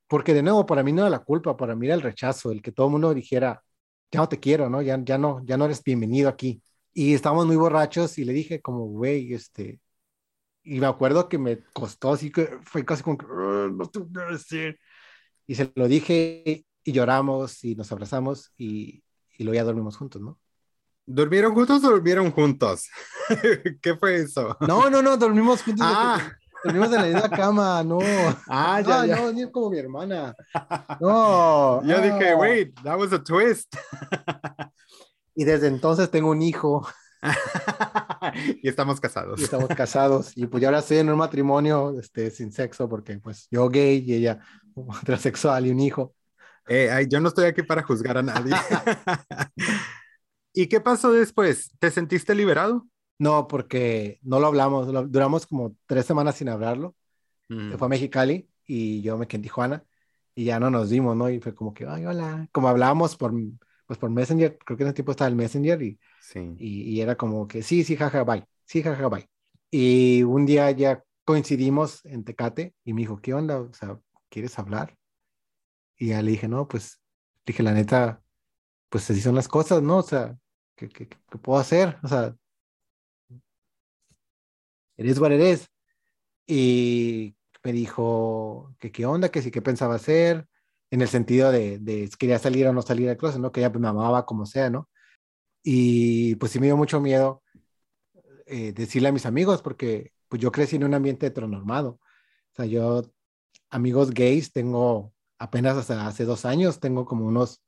Porque 0.09 0.35
de 0.35 0.43
nuevo, 0.43 0.67
para 0.67 0.83
mí 0.83 0.93
no 0.93 1.03
era 1.03 1.11
la 1.11 1.21
culpa, 1.21 1.57
para 1.57 1.75
mí 1.75 1.87
era 1.87 1.95
el 1.95 2.03
rechazo, 2.03 2.51
el 2.53 2.61
que 2.63 2.73
todo 2.73 2.87
el 2.87 2.93
mundo 2.93 3.15
dijera, 3.15 3.63
ya 4.11 4.21
no 4.21 4.29
te 4.29 4.39
quiero, 4.39 4.83
Ya, 4.83 4.99
ya 5.03 5.19
no, 5.19 5.43
ya 5.45 5.57
no 5.57 5.65
eres 5.65 5.83
bienvenido 5.83 6.29
aquí. 6.29 6.63
Y 6.93 7.15
estábamos 7.15 7.47
muy 7.47 7.57
borrachos 7.57 8.19
y 8.19 8.25
le 8.25 8.33
dije 8.35 8.61
como, 8.61 8.85
güey, 8.87 9.33
este, 9.33 9.81
y 10.65 10.81
me 10.81 10.87
acuerdo 10.87 11.29
que 11.29 11.39
me 11.39 11.59
costó 11.73 12.13
así 12.13 12.31
que 12.31 12.59
fue 12.65 12.85
casi 12.85 13.03
como 13.03 13.19
que 13.19 13.27
no 13.27 13.87
te 13.87 13.99
voy 13.99 14.23
a 14.23 14.33
decir. 14.33 14.79
Y 15.47 15.55
se 15.55 15.71
lo 15.75 15.89
dije 15.89 16.65
y 16.85 16.93
lloramos 16.93 17.65
y 17.65 17.75
nos 17.75 17.91
abrazamos 17.93 18.53
y, 18.57 19.03
y 19.37 19.45
luego 19.45 19.55
ya 19.55 19.65
dormimos 19.65 19.97
juntos, 19.97 20.23
¿no? 20.23 20.39
¿Durmieron 21.05 21.53
juntos 21.53 21.83
o 21.85 21.91
durmieron 21.91 22.31
juntos? 22.31 22.89
¿Qué 23.83 23.97
fue 23.97 24.17
eso? 24.17 24.57
No, 24.61 24.89
no, 24.89 25.03
no, 25.03 25.17
dormimos 25.17 25.63
juntos. 25.63 25.87
Ah. 25.89 26.21
Dormimos 26.65 26.93
en 26.93 26.95
la 26.95 27.21
misma 27.21 27.29
cama, 27.29 27.83
no. 27.83 27.99
Ah, 28.49 28.81
ya, 28.81 29.01
Ah, 29.01 29.07
ya. 29.07 29.17
no, 29.17 29.33
ni 29.33 29.51
como 29.51 29.71
mi 29.71 29.79
hermana. 29.79 30.35
No. 31.01 31.83
Yo 31.85 32.01
dije, 32.01 32.31
ah. 32.31 32.37
wait, 32.37 32.75
that 32.85 32.97
was 32.97 33.13
a 33.13 33.23
twist. 33.23 33.75
Y 35.35 35.45
desde 35.45 35.67
entonces 35.67 36.09
tengo 36.11 36.31
un 36.31 36.41
hijo 36.41 36.87
y 38.63 38.69
estamos 38.69 39.01
casados. 39.01 39.41
y 39.41 39.45
estamos 39.45 39.69
casados. 39.69 40.33
Y 40.37 40.47
pues 40.47 40.61
yo 40.61 40.69
ahora 40.69 40.79
estoy 40.81 40.99
en 40.99 41.11
un 41.11 41.19
matrimonio 41.19 41.99
este, 41.99 42.31
sin 42.31 42.53
sexo 42.53 42.89
porque 42.89 43.19
pues 43.19 43.49
yo 43.51 43.69
gay 43.69 44.03
y 44.07 44.15
ella 44.15 44.41
transexual 45.05 45.67
y 45.67 45.71
un 45.71 45.81
hijo. 45.81 46.15
Eh, 46.69 46.91
ay, 46.91 47.07
yo 47.09 47.21
no 47.21 47.29
estoy 47.29 47.47
aquí 47.47 47.63
para 47.63 47.83
juzgar 47.83 48.19
a 48.19 48.23
nadie. 48.23 48.55
¿Y 50.53 50.67
qué 50.67 50.81
pasó 50.81 51.13
después? 51.13 51.71
¿Te 51.79 51.91
sentiste 51.91 52.35
liberado? 52.35 52.87
No, 53.19 53.49
porque 53.49 54.19
no 54.23 54.39
lo 54.41 54.49
hablamos. 54.49 54.89
lo- 54.89 55.07
duramos 55.07 55.47
como 55.47 55.77
tres 55.87 56.07
semanas 56.07 56.37
sin 56.37 56.49
hablarlo. 56.49 56.95
Mm. 57.49 57.73
Se 57.73 57.79
fue 57.79 57.87
a 57.87 57.89
Mexicali 57.89 58.49
y 58.67 59.03
yo 59.03 59.17
me 59.19 59.27
quedé 59.27 59.37
en 59.39 59.43
Tijuana 59.43 59.85
y 60.35 60.45
ya 60.45 60.61
no 60.61 60.71
nos 60.71 60.91
vimos, 60.91 61.17
¿no? 61.17 61.29
Y 61.31 61.41
fue 61.41 61.55
como 61.55 61.73
que, 61.75 61.87
ay, 61.87 62.05
hola. 62.07 62.49
Como 62.53 62.69
hablábamos 62.69 63.17
por, 63.17 63.33
pues 63.87 63.99
por 63.99 64.11
Messenger, 64.11 64.59
creo 64.65 64.77
que 64.77 64.83
en 64.85 64.89
ese 64.89 64.95
tiempo 64.95 65.13
estaba 65.13 65.29
el 65.29 65.37
Messenger 65.37 65.83
y, 65.83 65.99
Y, 66.59 67.01
era 67.01 67.17
como 67.17 67.47
que, 67.49 67.63
sí, 67.63 67.85
sí, 67.85 67.97
jaja, 67.97 68.25
bye. 68.25 68.45
Sí, 68.65 68.83
jaja, 68.83 69.09
bye. 69.09 69.29
Y 69.71 70.23
un 70.23 70.47
día 70.47 70.71
ya 70.71 71.03
coincidimos 71.25 72.05
en 72.05 72.25
Tecate 72.25 72.75
y 72.85 72.93
me 72.95 73.03
dijo, 73.03 73.21
¿qué 73.21 73.35
onda? 73.35 73.61
O 73.61 73.73
sea, 73.73 73.99
¿quieres 74.29 74.59
hablar? 74.59 74.97
Y 75.99 76.09
ya 76.09 76.23
le 76.23 76.33
dije, 76.33 76.49
no, 76.49 76.69
pues, 76.69 77.01
dije, 77.47 77.63
la 77.63 77.73
neta, 77.73 78.23
pues 78.91 79.11
así 79.11 79.21
son 79.21 79.35
las 79.35 79.49
cosas, 79.49 79.83
¿no? 79.83 79.99
O 79.99 80.03
sea, 80.03 80.37
¿qué, 80.77 80.89
qué, 80.89 81.09
qué 81.09 81.39
puedo 81.39 81.59
hacer? 81.61 81.99
O 82.03 82.09
sea, 82.09 82.37
eres 84.97 85.19
what 85.19 85.33
eres. 85.33 85.69
Y 86.47 87.37
me 87.65 87.73
dijo 87.73 88.75
que 88.79 88.93
qué 88.93 89.07
onda, 89.07 89.31
que 89.31 89.43
sí, 89.43 89.51
qué 89.51 89.63
pensaba 89.63 89.97
hacer, 89.97 90.47
en 90.91 91.03
el 91.03 91.09
sentido 91.09 91.53
de, 91.53 91.79
de 91.79 92.11
quería 92.19 92.39
salir 92.39 92.67
o 92.69 92.73
no 92.73 92.83
salir 92.83 93.09
del 93.09 93.17
closet, 93.17 93.41
¿no? 93.41 93.53
Que 93.53 93.69
pues, 93.71 93.81
me 93.81 93.89
amaba 93.89 94.27
como 94.27 94.47
sea, 94.47 94.71
¿no? 94.71 94.89
Y 95.63 96.35
pues 96.37 96.53
sí 96.53 96.59
me 96.61 96.67
dio 96.67 96.77
mucho 96.77 97.01
miedo 97.01 97.43
eh, 98.47 98.73
decirle 98.73 99.09
a 99.09 99.13
mis 99.13 99.27
amigos, 99.27 99.63
porque 99.63 100.13
pues 100.29 100.41
yo 100.43 100.51
crecí 100.51 100.77
en 100.77 100.85
un 100.85 100.95
ambiente 100.95 101.27
heteronormado. 101.27 101.91
O 101.91 102.55
sea, 102.57 102.67
yo, 102.67 103.03
amigos 103.71 104.11
gays, 104.11 104.53
tengo 104.53 105.13
apenas 105.39 105.77
hasta 105.77 106.07
hace 106.07 106.25
dos 106.25 106.45
años, 106.45 106.81
tengo 106.81 107.05
como 107.05 107.27
unos 107.27 107.63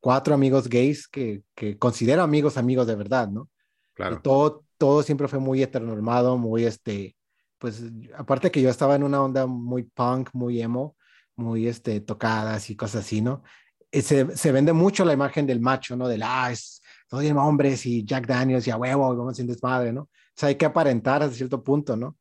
cuatro 0.00 0.34
amigos 0.34 0.68
gays 0.68 1.08
que, 1.08 1.42
que 1.54 1.78
considero 1.78 2.22
amigos, 2.22 2.56
amigos 2.56 2.86
de 2.86 2.94
verdad, 2.96 3.28
¿no? 3.28 3.48
Y 3.92 3.96
Claro. 3.96 4.22
todo, 4.22 4.64
todo 4.78 5.02
siempre 5.02 5.28
fue 5.28 5.38
muy 5.38 5.62
heteronormado, 5.62 6.38
muy 6.38 6.64
este, 6.64 7.16
pues 7.58 7.82
aparte 8.16 8.50
que 8.50 8.62
yo 8.62 8.70
estaba 8.70 8.94
en 8.94 9.02
una 9.02 9.22
onda 9.22 9.46
muy 9.46 9.82
punk, 9.82 10.30
muy 10.32 10.62
emo, 10.62 10.96
muy 11.36 11.66
este, 11.66 12.00
tocadas 12.00 12.70
y 12.70 12.76
cosas 12.76 13.04
así, 13.04 13.20
¿no? 13.20 13.42
Eh, 13.92 14.00
Se, 14.00 14.34
se 14.36 14.52
vende 14.52 14.72
mucho 14.72 15.04
la 15.04 15.12
imagen 15.12 15.46
del 15.46 15.60
macho, 15.60 15.96
¿no? 15.96 16.08
Del, 16.08 16.22
ah, 16.22 16.50
es, 16.50 16.79
soy 17.10 17.26
el 17.26 17.36
hombres 17.36 17.84
y 17.86 18.04
Jack 18.04 18.26
Daniels 18.26 18.66
y 18.66 18.70
a 18.70 18.76
huevo, 18.76 19.12
y 19.12 19.16
vamos 19.16 19.36
sin 19.36 19.46
desmadre, 19.46 19.92
¿no? 19.92 20.02
O 20.02 20.08
sea, 20.36 20.48
hay 20.48 20.54
que 20.54 20.66
aparentar 20.66 21.22
hasta 21.22 21.36
cierto 21.36 21.62
punto, 21.64 21.96
¿no? 21.96 22.16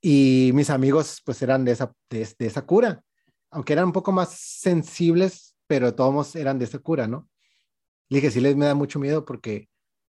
Y 0.00 0.50
mis 0.54 0.70
amigos, 0.70 1.22
pues 1.24 1.40
eran 1.42 1.64
de 1.64 1.72
esa, 1.72 1.92
de, 2.10 2.28
de 2.38 2.46
esa 2.46 2.66
cura, 2.66 3.02
aunque 3.50 3.72
eran 3.72 3.86
un 3.86 3.92
poco 3.92 4.12
más 4.12 4.30
sensibles, 4.30 5.54
pero 5.66 5.94
todos 5.94 6.36
eran 6.36 6.58
de 6.58 6.64
esa 6.64 6.78
cura, 6.78 7.06
¿no? 7.06 7.28
Le 8.08 8.18
dije, 8.18 8.30
sí 8.30 8.40
les 8.40 8.56
me 8.56 8.66
da 8.66 8.74
mucho 8.74 8.98
miedo 8.98 9.24
porque 9.24 9.68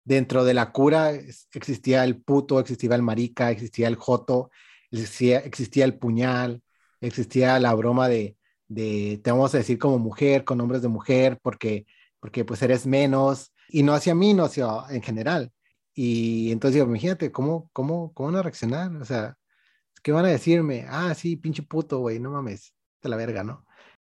dentro 0.03 0.43
de 0.43 0.53
la 0.53 0.71
cura 0.71 1.11
existía 1.11 2.03
el 2.03 2.21
puto, 2.21 2.59
existía 2.59 2.95
el 2.95 3.01
marica, 3.01 3.51
existía 3.51 3.87
el 3.87 3.95
joto, 3.95 4.51
existía, 4.91 5.39
existía 5.39 5.85
el 5.85 5.97
puñal, 5.97 6.61
existía 7.01 7.59
la 7.59 7.73
broma 7.73 8.09
de, 8.09 8.37
de, 8.67 9.21
te 9.23 9.31
vamos 9.31 9.53
a 9.53 9.59
decir 9.59 9.77
como 9.77 9.99
mujer, 9.99 10.43
con 10.43 10.57
nombres 10.57 10.81
de 10.81 10.87
mujer, 10.87 11.39
porque, 11.41 11.85
porque 12.19 12.45
pues 12.45 12.61
eres 12.61 12.85
menos, 12.85 13.52
y 13.69 13.83
no 13.83 13.93
hacia 13.93 14.15
mí, 14.15 14.33
no 14.33 14.45
hacia 14.45 14.67
en 14.89 15.01
general. 15.01 15.51
Y 15.93 16.51
entonces 16.51 16.75
digo, 16.75 16.87
imagínate, 16.87 17.31
¿cómo, 17.31 17.69
cómo, 17.73 18.13
cómo 18.13 18.29
van 18.31 18.39
a 18.39 18.43
reaccionar? 18.43 18.95
O 18.95 19.05
sea, 19.05 19.37
¿qué 20.01 20.11
van 20.11 20.25
a 20.25 20.29
decirme? 20.29 20.85
Ah, 20.89 21.13
sí, 21.15 21.35
pinche 21.37 21.63
puto, 21.63 21.99
güey, 21.99 22.19
no 22.19 22.31
mames, 22.31 22.73
de 23.01 23.09
la 23.09 23.15
verga, 23.17 23.43
¿no? 23.43 23.65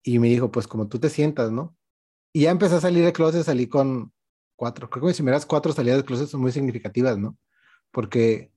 Y 0.04 0.20
me 0.20 0.28
dijo, 0.28 0.52
pues 0.52 0.68
como 0.68 0.88
tú 0.88 1.00
te 1.00 1.10
sientas, 1.10 1.52
¿no? 1.52 1.76
Y 2.34 2.42
ya 2.44 2.52
empecé 2.52 2.76
a 2.76 2.82
salir 2.82 3.06
de 3.06 3.14
closet, 3.14 3.44
salí 3.44 3.68
con 3.68 4.14
cuatro, 4.56 4.90
creo 4.90 5.02
que 5.02 5.08
mis 5.08 5.18
primeras 5.18 5.46
cuatro 5.46 5.74
salidas 5.74 5.98
de 6.00 6.06
closet 6.06 6.28
son 6.28 6.42
muy 6.42 6.52
significativas, 6.52 7.18
¿no? 7.18 7.38
Porque 7.92 8.52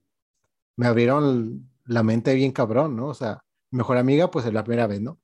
me 0.75 0.87
abrieron 0.87 1.69
la 1.85 2.03
mente 2.03 2.33
bien 2.35 2.51
cabrón, 2.51 2.95
¿no? 2.95 3.07
O 3.07 3.13
sea, 3.13 3.41
mejor 3.71 3.97
amiga, 3.97 4.29
pues 4.31 4.45
es 4.45 4.53
la 4.53 4.63
primera 4.63 4.87
vez, 4.87 5.01
¿no? 5.01 5.19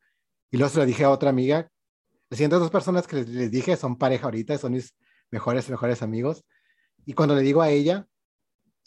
Y 0.52 0.58
luego 0.58 0.72
se 0.74 0.80
lo 0.80 0.86
dije 0.86 1.04
a 1.04 1.12
otra 1.12 1.30
amiga. 1.30 1.70
Las 2.30 2.38
siguientes 2.38 2.60
dos 2.60 2.72
personas 2.72 3.08
que 3.08 3.18
les, 3.18 3.30
les 3.30 3.52
dije 3.52 3.76
son 3.78 3.98
pareja 3.98 4.26
ahorita, 4.26 4.58
son 4.58 4.74
mis 4.74 4.94
mejores, 5.32 5.70
mejores 5.70 6.02
amigos. 6.02 6.44
Y 7.06 7.14
cuando 7.14 7.36
le 7.36 7.42
digo 7.42 7.62
a 7.62 7.70
ella, 7.70 8.08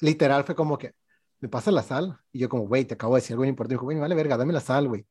literal 0.01 0.45
fue 0.45 0.55
como 0.55 0.79
que, 0.79 0.95
me 1.41 1.49
pasa 1.49 1.71
la 1.73 1.83
sal. 1.83 2.19
Y 2.33 2.41
yo 2.41 2.49
como, 2.49 2.67
güey, 2.67 2.85
te 2.85 2.95
acabo 2.95 3.15
de 3.15 3.21
decir 3.21 3.35
algo 3.35 3.45
importante. 3.45 3.75
Dijo, 3.75 3.85
güey, 3.85 3.99
vale 3.99 4.15
verga, 4.15 4.37
dame 4.37 4.53
la 4.53 4.61
sal, 4.61 4.89
güey. 4.89 5.07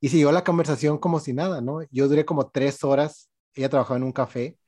Y 0.00 0.08
siguió 0.08 0.32
la 0.32 0.44
conversación 0.44 0.98
como 0.98 1.20
si 1.20 1.32
nada, 1.32 1.60
¿no? 1.60 1.82
Yo 1.90 2.08
duré 2.08 2.24
como 2.24 2.50
tres 2.50 2.82
horas, 2.84 3.30
ella 3.54 3.68
trabajaba 3.68 3.98
en 3.98 4.04
un 4.04 4.12
café, 4.12 4.58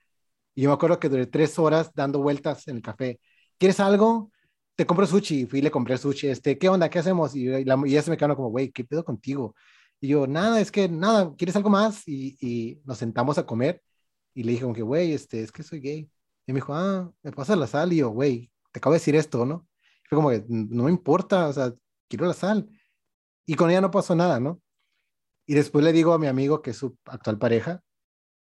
y 0.55 0.63
yo 0.63 0.69
me 0.69 0.75
acuerdo 0.75 0.99
que 1.01 1.09
duré 1.09 1.27
tres 1.27 1.59
horas 1.59 1.91
dando 1.95 2.21
vueltas 2.21 2.69
en 2.69 2.77
el 2.77 2.83
café. 2.83 3.21
¿Quieres 3.59 3.81
algo? 3.81 4.31
Te 4.75 4.87
compro 4.87 5.07
sushi. 5.07 5.47
Fui 5.47 5.61
y 5.61 5.63
le 5.63 5.71
compré 5.71 5.97
sushi. 5.99 6.29
Este, 6.29 6.59
¿qué 6.59 6.69
onda? 6.69 6.89
¿Qué 6.91 6.99
hacemos? 6.99 7.35
Y 7.35 7.65
la, 7.65 7.81
y 7.87 7.91
ella 7.93 8.03
se 8.03 8.11
me 8.11 8.17
quedó 8.17 8.37
como, 8.37 8.51
güey, 8.51 8.71
¿qué 8.71 8.85
pedo 8.85 9.05
contigo? 9.05 9.55
Y 10.01 10.09
yo, 10.09 10.27
nada, 10.27 10.61
es 10.61 10.71
que 10.73 10.89
nada, 10.89 11.35
¿quieres 11.37 11.57
algo 11.57 11.71
más? 11.71 12.07
Y, 12.07 12.37
y 12.41 12.81
nos 12.85 12.99
sentamos 12.99 13.39
a 13.39 13.47
comer. 13.47 13.83
Y 14.35 14.43
le 14.45 14.53
dije 14.53 14.63
como 14.63 14.75
que, 14.75 14.83
güey, 14.83 15.13
este, 15.13 15.43
es 15.43 15.53
que 15.53 15.63
soy 15.63 15.81
gay. 15.81 16.11
Y 16.47 16.53
me 16.53 16.59
dijo, 16.59 16.75
ah, 16.75 17.13
me 17.23 17.33
pasa 17.33 17.57
la 17.57 17.67
sal. 17.67 17.93
Y 17.93 17.99
yo, 17.99 18.11
güey, 18.11 18.51
te 18.73 18.79
acabo 18.79 18.95
de 18.95 18.99
decir 19.01 19.17
esto, 19.17 19.45
¿no? 19.47 19.69
Y 20.05 20.09
fue 20.09 20.17
como 20.17 20.31
que, 20.31 20.45
no 20.49 20.85
me 20.85 20.91
importa, 20.91 21.49
o 21.49 21.53
sea, 21.53 21.73
quiero 22.09 22.27
la 22.27 22.35
sal. 22.35 22.69
Y 23.47 23.55
con 23.55 23.71
ella 23.71 23.81
no 23.81 23.91
pasó 23.91 24.15
nada, 24.15 24.41
¿no? 24.41 24.61
Y 25.47 25.55
después 25.55 25.85
le 25.85 25.93
digo 25.93 26.13
a 26.13 26.19
mi 26.19 26.27
amigo, 26.29 26.63
que 26.63 26.71
es 26.71 26.77
su 26.77 26.97
actual 27.07 27.39
pareja, 27.39 27.83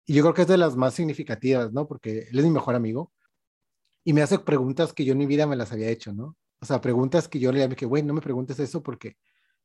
y 0.07 0.15
yo 0.15 0.23
creo 0.23 0.35
que 0.35 0.43
es 0.43 0.49
de 0.49 0.59
las 0.59 0.77
más 0.77 0.95
significativas, 0.95 1.73
¿no? 1.73 1.87
Porque 1.89 2.29
él 2.31 2.39
es 2.39 2.45
mi 2.45 2.51
mejor 2.51 2.75
amigo, 2.75 3.13
y 4.05 4.13
me 4.13 4.23
hace 4.23 4.39
preguntas 4.39 4.93
que 4.93 5.05
yo 5.05 5.13
en 5.13 5.19
mi 5.19 5.27
vida 5.27 5.47
me 5.47 5.57
las 5.57 5.73
había 5.73 5.89
hecho, 5.89 6.13
¿no? 6.13 6.37
O 6.61 6.67
sea, 6.67 6.81
preguntas 6.81 7.29
que 7.29 7.39
yo 7.39 7.53
le 7.53 7.67
dije, 7.69 7.87
güey, 7.87 8.03
no 8.03 8.15
me 8.15 8.21
preguntes 8.21 8.59
eso 8.59 8.83
porque, 8.83 9.17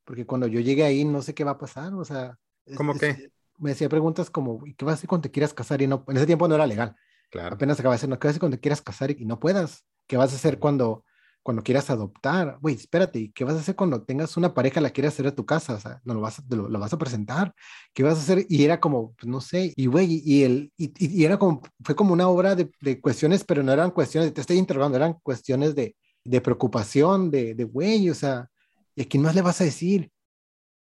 porque 0.04 0.26
cuando 0.26 0.48
yo 0.48 0.60
llegue 0.60 0.84
ahí 0.84 1.06
no 1.06 1.22
sé 1.22 1.34
qué 1.34 1.44
va 1.44 1.52
a 1.52 1.58
pasar, 1.58 1.94
o 1.94 2.06
sea... 2.06 2.38
¿Cómo 2.76 2.94
es- 2.94 3.00
qué? 3.00 3.30
Me 3.58 3.72
decía 3.72 3.90
preguntas 3.90 4.30
como, 4.30 4.66
¿y 4.66 4.74
qué 4.76 4.86
vas 4.86 4.94
a 4.94 4.96
hacer 4.96 5.08
cuando 5.10 5.24
te 5.24 5.32
quieras 5.32 5.54
casar? 5.54 5.82
Y 5.82 5.88
no, 5.88 6.04
en 6.08 6.18
ese 6.18 6.26
tiempo 6.26 6.48
no 6.48 6.56
era 6.56 6.68
legal 6.68 6.96
Claro. 7.30 7.56
apenas 7.58 7.80
acaba 7.80 7.94
de 7.96 7.98
decir, 7.98 8.10
no, 8.10 8.20
¿qué 8.20 8.28
vas 8.28 8.32
a 8.32 8.34
hacer 8.34 8.42
cuando 8.42 8.60
quieras 8.62 8.82
casar 8.82 9.12
y 9.12 9.26
no 9.26 9.40
puedas? 9.40 9.86
¿Qué 10.08 10.18
vas 10.18 10.34
a 10.34 10.36
hacer 10.38 10.60
cuando, 10.60 11.06
cuando 11.44 11.64
quieras 11.64 11.90
adoptar? 11.92 12.58
Güey, 12.62 12.76
espérate, 12.76 13.20
¿y 13.20 13.32
¿qué 13.32 13.44
vas 13.46 13.56
a 13.56 13.60
hacer 13.60 13.76
cuando 13.76 14.04
tengas 14.04 14.38
una 14.38 14.54
pareja, 14.54 14.82
la 14.82 14.92
quieras 14.92 15.14
hacer 15.14 15.28
a 15.28 15.36
tu 15.36 15.46
casa? 15.46 15.76
O 15.76 15.80
sea, 15.80 16.02
no 16.06 16.14
lo 16.16 16.22
vas 16.22 16.40
a, 16.40 16.44
lo, 16.50 16.70
lo 16.70 16.80
vas 16.80 16.94
a 16.94 16.98
presentar. 16.98 17.54
¿Qué 17.94 18.04
vas 18.04 18.18
a 18.18 18.22
hacer? 18.22 18.46
Y 18.50 18.64
era 18.66 18.80
como, 18.80 19.14
pues, 19.16 19.28
no 19.30 19.42
sé, 19.42 19.74
y 19.76 19.86
güey, 19.88 20.22
y, 20.26 20.44
el, 20.44 20.72
y, 20.78 20.86
y- 21.06 21.22
y 21.22 21.26
era 21.26 21.38
como, 21.40 21.62
fue 21.84 21.96
como 21.96 22.14
una 22.14 22.28
obra 22.30 22.56
de, 22.56 22.72
de 22.82 23.00
cuestiones, 23.02 23.44
pero 23.44 23.64
no 23.64 23.72
eran 23.72 23.92
cuestiones 23.92 24.34
te 24.34 24.42
estoy 24.42 24.58
interrogando, 24.58 24.98
eran 24.98 25.14
cuestiones 25.24 25.76
de, 25.76 25.96
de 26.24 26.42
preocupación, 26.42 27.32
de, 27.32 27.54
de 27.56 27.64
güey, 27.64 28.10
o 28.10 28.16
sea, 28.16 28.50
¿y 28.96 29.04
a 29.04 29.06
quién 29.08 29.24
más 29.24 29.36
le 29.36 29.42
vas 29.42 29.62
a 29.62 29.64
decir? 29.66 30.12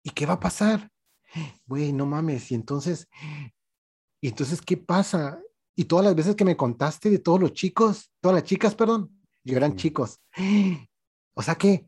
¿Y 0.03 0.11
qué 0.11 0.27
va 0.27 0.35
a 0.35 0.41
pasar? 0.41 0.91
Güey, 1.67 1.93
no 1.93 2.07
mames, 2.07 2.51
y 2.51 2.55
entonces, 2.55 3.09
¿y 4.21 4.29
entonces 4.29 4.61
qué 4.63 4.77
pasa? 4.77 5.41
Y 5.75 5.85
todas 5.85 6.05
las 6.05 6.15
veces 6.15 6.35
que 6.35 6.45
me 6.45 6.57
contaste 6.57 7.11
de 7.11 7.19
todos 7.19 7.41
los 7.41 7.53
chicos, 7.53 8.11
todas 8.21 8.35
las 8.37 8.45
chicas, 8.45 8.75
perdón, 8.75 9.11
yo 9.45 9.57
eran 9.57 9.77
chicos. 9.77 10.21
O 11.35 11.43
sea 11.43 11.55
que, 11.55 11.87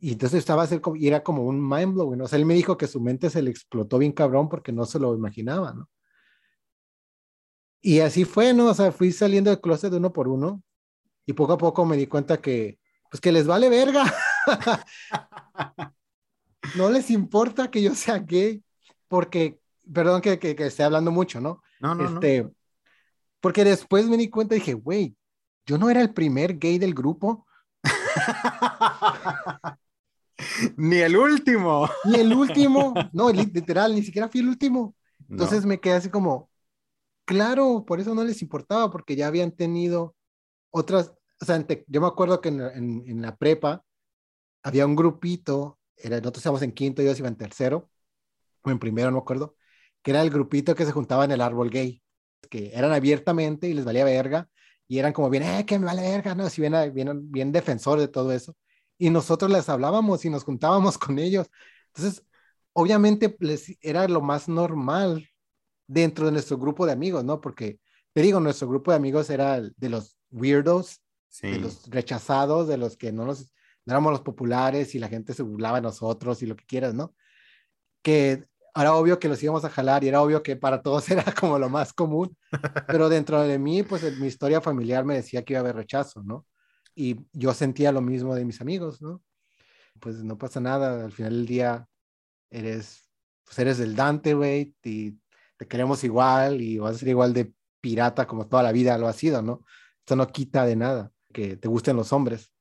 y 0.00 0.12
entonces 0.12 0.40
estaba 0.40 0.62
a 0.62 0.64
hacer 0.64 0.80
como, 0.80 0.96
y 0.96 1.06
era 1.06 1.22
como 1.22 1.44
un 1.44 1.66
mind 1.66 1.94
blowing. 1.94 2.20
O 2.20 2.28
sea, 2.28 2.38
él 2.38 2.46
me 2.46 2.54
dijo 2.54 2.76
que 2.76 2.86
su 2.86 3.00
mente 3.00 3.30
se 3.30 3.42
le 3.42 3.50
explotó 3.50 3.98
bien 3.98 4.12
cabrón 4.12 4.48
porque 4.48 4.72
no 4.72 4.84
se 4.86 4.98
lo 4.98 5.14
imaginaba, 5.14 5.72
¿no? 5.72 5.88
Y 7.80 8.00
así 8.00 8.24
fue, 8.24 8.52
¿no? 8.54 8.66
O 8.66 8.74
sea, 8.74 8.90
fui 8.92 9.12
saliendo 9.12 9.50
del 9.50 9.60
closet 9.60 9.92
uno 9.92 10.12
por 10.12 10.28
uno 10.28 10.62
y 11.26 11.32
poco 11.32 11.52
a 11.52 11.58
poco 11.58 11.84
me 11.84 11.96
di 11.96 12.06
cuenta 12.06 12.40
que, 12.40 12.78
pues 13.10 13.20
que 13.20 13.32
les 13.32 13.46
vale 13.46 13.68
verga. 13.68 14.04
no 16.76 16.90
les 16.90 17.10
importa 17.10 17.70
que 17.70 17.82
yo 17.82 17.94
sea 17.94 18.18
gay 18.18 18.62
porque, 19.08 19.60
perdón 19.92 20.20
que, 20.20 20.38
que, 20.38 20.54
que 20.54 20.66
esté 20.66 20.82
hablando 20.82 21.10
mucho, 21.10 21.40
¿no? 21.40 21.62
No, 21.80 21.94
no, 21.94 22.08
no. 22.08 22.14
este, 22.14 22.48
porque 23.40 23.64
después 23.64 24.06
me 24.06 24.16
di 24.16 24.28
cuenta 24.28 24.54
y 24.54 24.58
dije, 24.58 24.74
güey, 24.74 25.16
yo 25.66 25.78
no 25.78 25.90
era 25.90 26.00
el 26.00 26.14
primer 26.14 26.58
gay 26.58 26.78
del 26.78 26.94
grupo. 26.94 27.46
Ni 30.76 30.98
el 30.98 31.16
último. 31.16 31.88
Ni 32.04 32.20
el 32.20 32.32
último. 32.32 32.94
No, 33.12 33.30
literal, 33.30 33.94
ni 33.94 34.02
siquiera 34.02 34.28
fui 34.28 34.40
el 34.40 34.48
último. 34.48 34.94
Entonces 35.28 35.66
me 35.66 35.78
quedé 35.78 35.94
así 35.94 36.10
como, 36.10 36.50
claro, 37.24 37.84
por 37.86 38.00
eso 38.00 38.14
no 38.14 38.24
les 38.24 38.40
importaba, 38.40 38.90
porque 38.90 39.14
ya 39.14 39.26
habían 39.26 39.52
tenido 39.52 40.16
otras, 40.70 41.12
o 41.40 41.44
sea, 41.44 41.64
yo 41.86 42.00
me 42.00 42.06
acuerdo 42.06 42.40
que 42.40 42.48
en, 42.48 43.22
la 43.22 43.36
prepa 43.36 43.84
había 44.62 44.86
un 44.86 44.96
grupito, 44.96 45.78
era, 45.96 46.16
nosotros 46.16 46.38
estábamos 46.38 46.62
en 46.62 46.72
quinto, 46.72 47.02
ellos 47.02 47.18
iban 47.18 47.34
en 47.34 47.38
tercero, 47.38 47.90
o 48.62 48.70
en 48.70 48.78
primero, 48.78 49.10
no 49.10 49.18
me 49.18 49.22
acuerdo, 49.22 49.56
que 50.02 50.10
era 50.12 50.22
el 50.22 50.30
grupito 50.30 50.74
que 50.74 50.86
se 50.86 50.92
juntaba 50.92 51.24
en 51.24 51.32
el 51.32 51.40
árbol 51.40 51.70
gay, 51.70 52.02
que 52.50 52.70
eran 52.74 52.92
abiertamente 52.92 53.68
y 53.68 53.74
les 53.74 53.84
valía 53.84 54.04
verga, 54.04 54.48
y 54.86 54.98
eran 54.98 55.12
como 55.12 55.30
bien, 55.30 55.42
eh, 55.42 55.66
que 55.66 55.78
me 55.78 55.86
vale 55.86 56.02
verga, 56.02 56.34
no, 56.34 56.48
si 56.48 56.60
bien, 56.62 56.74
bien, 56.94 57.30
bien 57.30 57.52
defensor 57.52 58.00
de 58.00 58.08
todo 58.08 58.32
eso. 58.32 58.56
Y 58.98 59.10
nosotros 59.10 59.50
les 59.50 59.68
hablábamos 59.68 60.24
y 60.24 60.30
nos 60.30 60.44
juntábamos 60.44 60.98
con 60.98 61.18
ellos. 61.18 61.48
Entonces, 61.88 62.24
obviamente 62.72 63.36
les, 63.40 63.76
era 63.82 64.08
lo 64.08 64.20
más 64.22 64.48
normal 64.48 65.28
dentro 65.86 66.26
de 66.26 66.32
nuestro 66.32 66.58
grupo 66.58 66.86
de 66.86 66.92
amigos, 66.92 67.24
¿no? 67.24 67.40
Porque, 67.40 67.80
te 68.12 68.22
digo, 68.22 68.40
nuestro 68.40 68.68
grupo 68.68 68.90
de 68.90 68.96
amigos 68.96 69.30
era 69.30 69.60
de 69.60 69.88
los 69.88 70.18
weirdos, 70.30 71.02
de 71.42 71.58
los 71.58 71.88
rechazados, 71.90 72.68
de 72.68 72.78
los 72.78 72.96
que 72.96 73.12
no 73.12 73.26
nos 73.26 73.52
no 73.88 73.94
éramos 73.94 74.12
los 74.12 74.20
populares 74.20 74.94
y 74.94 74.98
la 74.98 75.08
gente 75.08 75.32
se 75.32 75.42
burlaba 75.42 75.78
de 75.78 75.82
nosotros 75.82 76.42
y 76.42 76.46
lo 76.46 76.56
que 76.56 76.66
quieras, 76.66 76.92
¿no? 76.92 77.14
Que 78.08 78.48
era 78.74 78.94
obvio 78.94 79.18
que 79.18 79.28
los 79.28 79.42
íbamos 79.42 79.64
a 79.64 79.70
jalar 79.70 80.02
y 80.02 80.08
era 80.08 80.22
obvio 80.22 80.42
que 80.42 80.56
para 80.56 80.82
todos 80.82 81.08
era 81.10 81.24
como 81.34 81.58
lo 81.58 81.68
más 81.68 81.92
común, 81.92 82.36
pero 82.86 83.08
dentro 83.08 83.42
de 83.42 83.58
mí, 83.58 83.82
pues 83.82 84.18
mi 84.18 84.26
historia 84.26 84.60
familiar 84.62 85.04
me 85.04 85.16
decía 85.16 85.44
que 85.44 85.52
iba 85.52 85.60
a 85.60 85.62
haber 85.62 85.76
rechazo, 85.76 86.22
¿no? 86.22 86.46
Y 86.94 87.16
yo 87.32 87.52
sentía 87.54 87.92
lo 87.92 88.00
mismo 88.00 88.34
de 88.34 88.44
mis 88.44 88.60
amigos, 88.60 89.02
¿no? 89.02 89.22
Pues 90.00 90.22
no 90.24 90.38
pasa 90.38 90.60
nada, 90.60 91.04
al 91.04 91.12
final 91.12 91.32
del 91.34 91.46
día 91.46 91.86
eres, 92.50 93.10
pues 93.44 93.58
eres 93.58 93.78
del 93.78 93.94
Dante, 93.94 94.34
güey, 94.34 94.74
y 94.84 95.18
te 95.56 95.66
queremos 95.68 96.02
igual 96.04 96.60
y 96.60 96.78
vas 96.78 96.96
a 96.96 96.98
ser 96.98 97.08
igual 97.08 97.34
de 97.34 97.52
pirata 97.80 98.26
como 98.26 98.48
toda 98.48 98.62
la 98.62 98.72
vida 98.72 98.96
lo 98.96 99.08
ha 99.08 99.12
sido, 99.12 99.42
¿no? 99.42 99.64
Esto 100.00 100.16
no 100.16 100.26
quita 100.28 100.64
de 100.64 100.76
nada 100.76 101.12
que 101.32 101.56
te 101.56 101.68
gusten 101.68 101.96
los 101.96 102.12
hombres, 102.12 102.52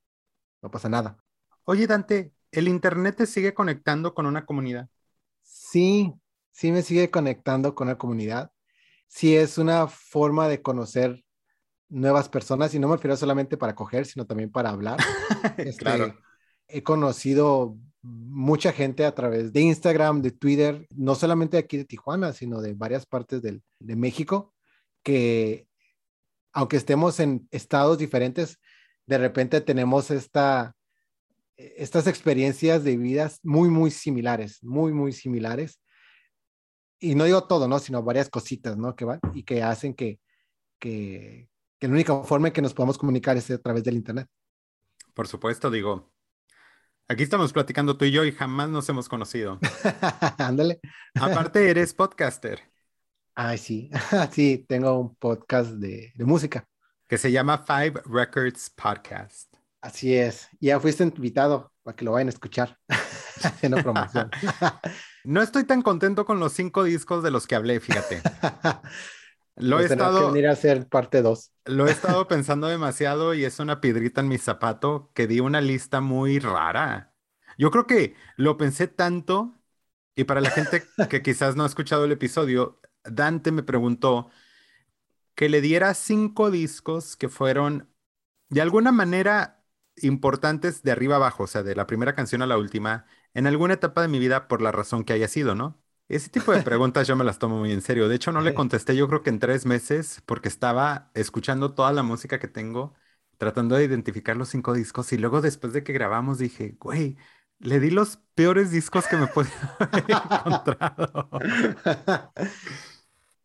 no 0.62 0.70
pasa 0.70 0.90
nada. 0.90 1.18
Oye, 1.64 1.88
Dante, 1.88 2.34
¿el 2.52 2.68
Internet 2.68 3.18
te 3.18 3.26
sigue 3.26 3.54
conectando 3.54 4.14
con 4.14 4.26
una 4.26 4.46
comunidad? 4.46 4.90
Sí, 5.48 6.14
sí 6.52 6.74
me 6.74 6.82
sigue 6.82 7.10
conectando 7.10 7.74
con 7.74 7.88
la 7.88 7.98
comunidad. 7.98 8.52
Sí 9.08 9.36
es 9.36 9.58
una 9.58 9.88
forma 9.88 10.50
de 10.50 10.62
conocer 10.62 11.24
nuevas 11.88 12.28
personas 12.28 12.74
y 12.74 12.80
no 12.80 12.90
me 12.90 12.96
refiero 12.96 13.16
solamente 13.16 13.56
para 13.56 13.74
coger, 13.74 14.06
sino 14.06 14.26
también 14.26 14.52
para 14.52 14.70
hablar. 14.70 15.00
Este, 15.58 15.84
claro. 15.84 16.16
He 16.68 16.84
conocido 16.84 17.78
mucha 18.02 18.74
gente 18.74 19.06
a 19.06 19.16
través 19.16 19.54
de 19.54 19.62
Instagram, 19.62 20.22
de 20.22 20.32
Twitter, 20.32 20.86
no 20.90 21.16
solamente 21.16 21.58
aquí 21.58 21.78
de 21.78 21.86
Tijuana, 21.86 22.34
sino 22.34 22.62
de 22.62 22.74
varias 22.74 23.06
partes 23.06 23.42
del, 23.42 23.64
de 23.80 23.96
México, 23.96 24.54
que 25.04 25.68
aunque 26.52 26.78
estemos 26.78 27.20
en 27.20 27.48
estados 27.52 27.98
diferentes, 27.98 28.60
de 29.06 29.18
repente 29.18 29.62
tenemos 29.62 30.12
esta 30.12 30.76
estas 31.58 32.08
experiencias 32.08 32.84
de 32.84 32.98
vidas 32.98 33.40
muy, 33.44 33.70
muy 33.70 33.92
similares, 33.92 34.64
muy, 34.64 34.94
muy 34.94 35.12
similares. 35.12 35.82
Y 37.00 37.16
no 37.16 37.26
digo 37.26 37.44
todo, 37.44 37.68
¿no? 37.68 37.80
Sino 37.80 38.04
varias 38.04 38.30
cositas, 38.30 38.78
¿no? 38.78 38.96
Que 38.96 39.06
van 39.06 39.20
y 39.34 39.44
que 39.44 39.64
hacen 39.64 39.94
que, 39.94 40.20
que, 40.80 41.50
que 41.80 41.88
la 41.88 41.94
única 41.94 42.24
forma 42.24 42.48
en 42.48 42.54
que 42.54 42.62
nos 42.62 42.74
podamos 42.74 42.98
comunicar 42.98 43.38
es 43.38 43.50
a 43.52 43.58
través 43.58 43.84
del 43.84 43.96
Internet. 43.96 44.28
Por 45.14 45.28
supuesto, 45.28 45.72
digo, 45.72 46.12
aquí 47.08 47.24
estamos 47.24 47.54
platicando 47.54 47.98
tú 47.98 48.06
y 48.06 48.12
yo 48.12 48.24
y 48.24 48.32
jamás 48.32 48.70
nos 48.70 48.88
hemos 48.90 49.10
conocido. 49.10 49.60
Ándale. 50.38 50.80
Aparte, 51.16 51.70
eres 51.70 51.94
podcaster. 51.94 52.62
Ay, 53.34 53.58
sí, 53.58 53.90
sí, 54.32 54.66
tengo 54.68 55.00
un 55.00 55.16
podcast 55.16 55.72
de, 55.72 56.12
de 56.16 56.26
música. 56.26 56.68
Que 57.08 57.18
se 57.18 57.32
llama 57.32 57.60
Five 57.60 58.02
Records 58.06 58.70
Podcast. 58.72 59.47
Así 59.82 60.16
es. 60.16 60.50
Ya 60.60 60.80
fuiste 60.80 61.04
invitado 61.04 61.72
para 61.84 61.96
que 61.96 62.06
lo 62.06 62.14
vayan 62.14 62.28
a 62.28 62.32
escuchar. 62.32 62.78
no 63.70 63.78
promoción. 63.78 64.30
no 65.24 65.42
estoy 65.42 65.64
tan 65.66 65.82
contento 65.82 66.26
con 66.26 66.40
los 66.40 66.54
cinco 66.54 66.84
discos 66.84 67.24
de 67.24 67.32
los 67.32 67.48
que 67.48 67.56
hablé, 67.56 67.80
fíjate. 67.80 68.22
Lo 69.60 69.80
he 69.80 69.86
estado. 69.86 70.20
Que 70.20 70.34
venir 70.34 70.48
a 70.50 70.52
hacer 70.52 70.88
parte 70.88 71.24
dos. 71.24 71.52
Lo 71.66 71.88
he 71.88 71.92
estado 71.92 72.28
pensando 72.28 72.68
demasiado 72.68 73.34
y 73.34 73.44
es 73.44 73.60
una 73.60 73.82
piedrita 73.82 74.22
en 74.22 74.28
mi 74.28 74.38
zapato 74.38 75.12
que 75.16 75.26
di 75.26 75.40
una 75.40 75.62
lista 75.62 76.00
muy 76.00 76.38
rara. 76.38 77.16
Yo 77.58 77.72
creo 77.72 77.88
que 77.88 78.16
lo 78.36 78.58
pensé 78.58 78.88
tanto 78.88 79.56
y 80.16 80.26
para 80.26 80.42
la 80.42 80.52
gente 80.52 80.84
que 81.10 81.24
quizás 81.24 81.56
no 81.56 81.64
ha 81.64 81.68
escuchado 81.68 82.06
el 82.06 82.12
episodio, 82.12 82.80
Dante 83.04 83.52
me 83.52 83.64
preguntó 83.64 84.30
que 85.34 85.50
le 85.50 85.62
diera 85.62 85.94
cinco 85.96 86.52
discos 86.52 87.16
que 87.16 87.30
fueron 87.30 87.90
de 88.50 88.62
alguna 88.62 88.92
manera 88.92 89.57
importantes 90.02 90.84
de 90.84 90.92
arriba 90.92 91.16
abajo, 91.18 91.44
o 91.44 91.48
sea, 91.48 91.64
de 91.64 91.76
la 91.76 91.88
primera 91.88 92.16
canción 92.16 92.42
a 92.42 92.48
la 92.48 92.58
última, 92.58 93.06
en 93.34 93.48
alguna 93.48 93.76
etapa 93.76 94.02
de 94.02 94.08
mi 94.08 94.20
vida 94.20 94.48
por 94.48 94.62
la 94.62 94.72
razón 94.72 95.04
que 95.04 95.14
haya 95.14 95.28
sido, 95.28 95.56
¿no? 95.56 95.80
Ese 96.10 96.30
tipo 96.30 96.54
de 96.54 96.62
preguntas 96.64 97.08
yo 97.08 97.16
me 97.18 97.26
las 97.26 97.38
tomo 97.40 97.60
muy 97.60 97.72
en 97.74 97.82
serio. 97.82 98.08
De 98.08 98.16
hecho, 98.16 98.32
no 98.32 98.42
le 98.42 98.54
contesté 98.54 98.96
yo 98.96 99.08
creo 99.10 99.24
que 99.24 99.30
en 99.30 99.40
tres 99.40 99.66
meses 99.66 100.22
porque 100.26 100.48
estaba 100.48 101.12
escuchando 101.14 101.74
toda 101.74 101.92
la 101.92 102.02
música 102.04 102.40
que 102.40 102.48
tengo, 102.48 102.94
tratando 103.38 103.76
de 103.76 103.84
identificar 103.84 104.38
los 104.38 104.50
cinco 104.50 104.74
discos 104.74 105.12
y 105.12 105.18
luego 105.18 105.42
después 105.42 105.74
de 105.74 105.84
que 105.84 105.92
grabamos 105.94 106.38
dije, 106.40 106.78
güey, 106.80 107.18
le 107.60 107.80
di 107.80 107.90
los 107.90 108.18
peores 108.36 108.72
discos 108.72 109.08
que 109.08 109.18
me 109.18 109.28
podía 109.28 109.52
haber 109.80 110.06
encontrado. 110.10 111.30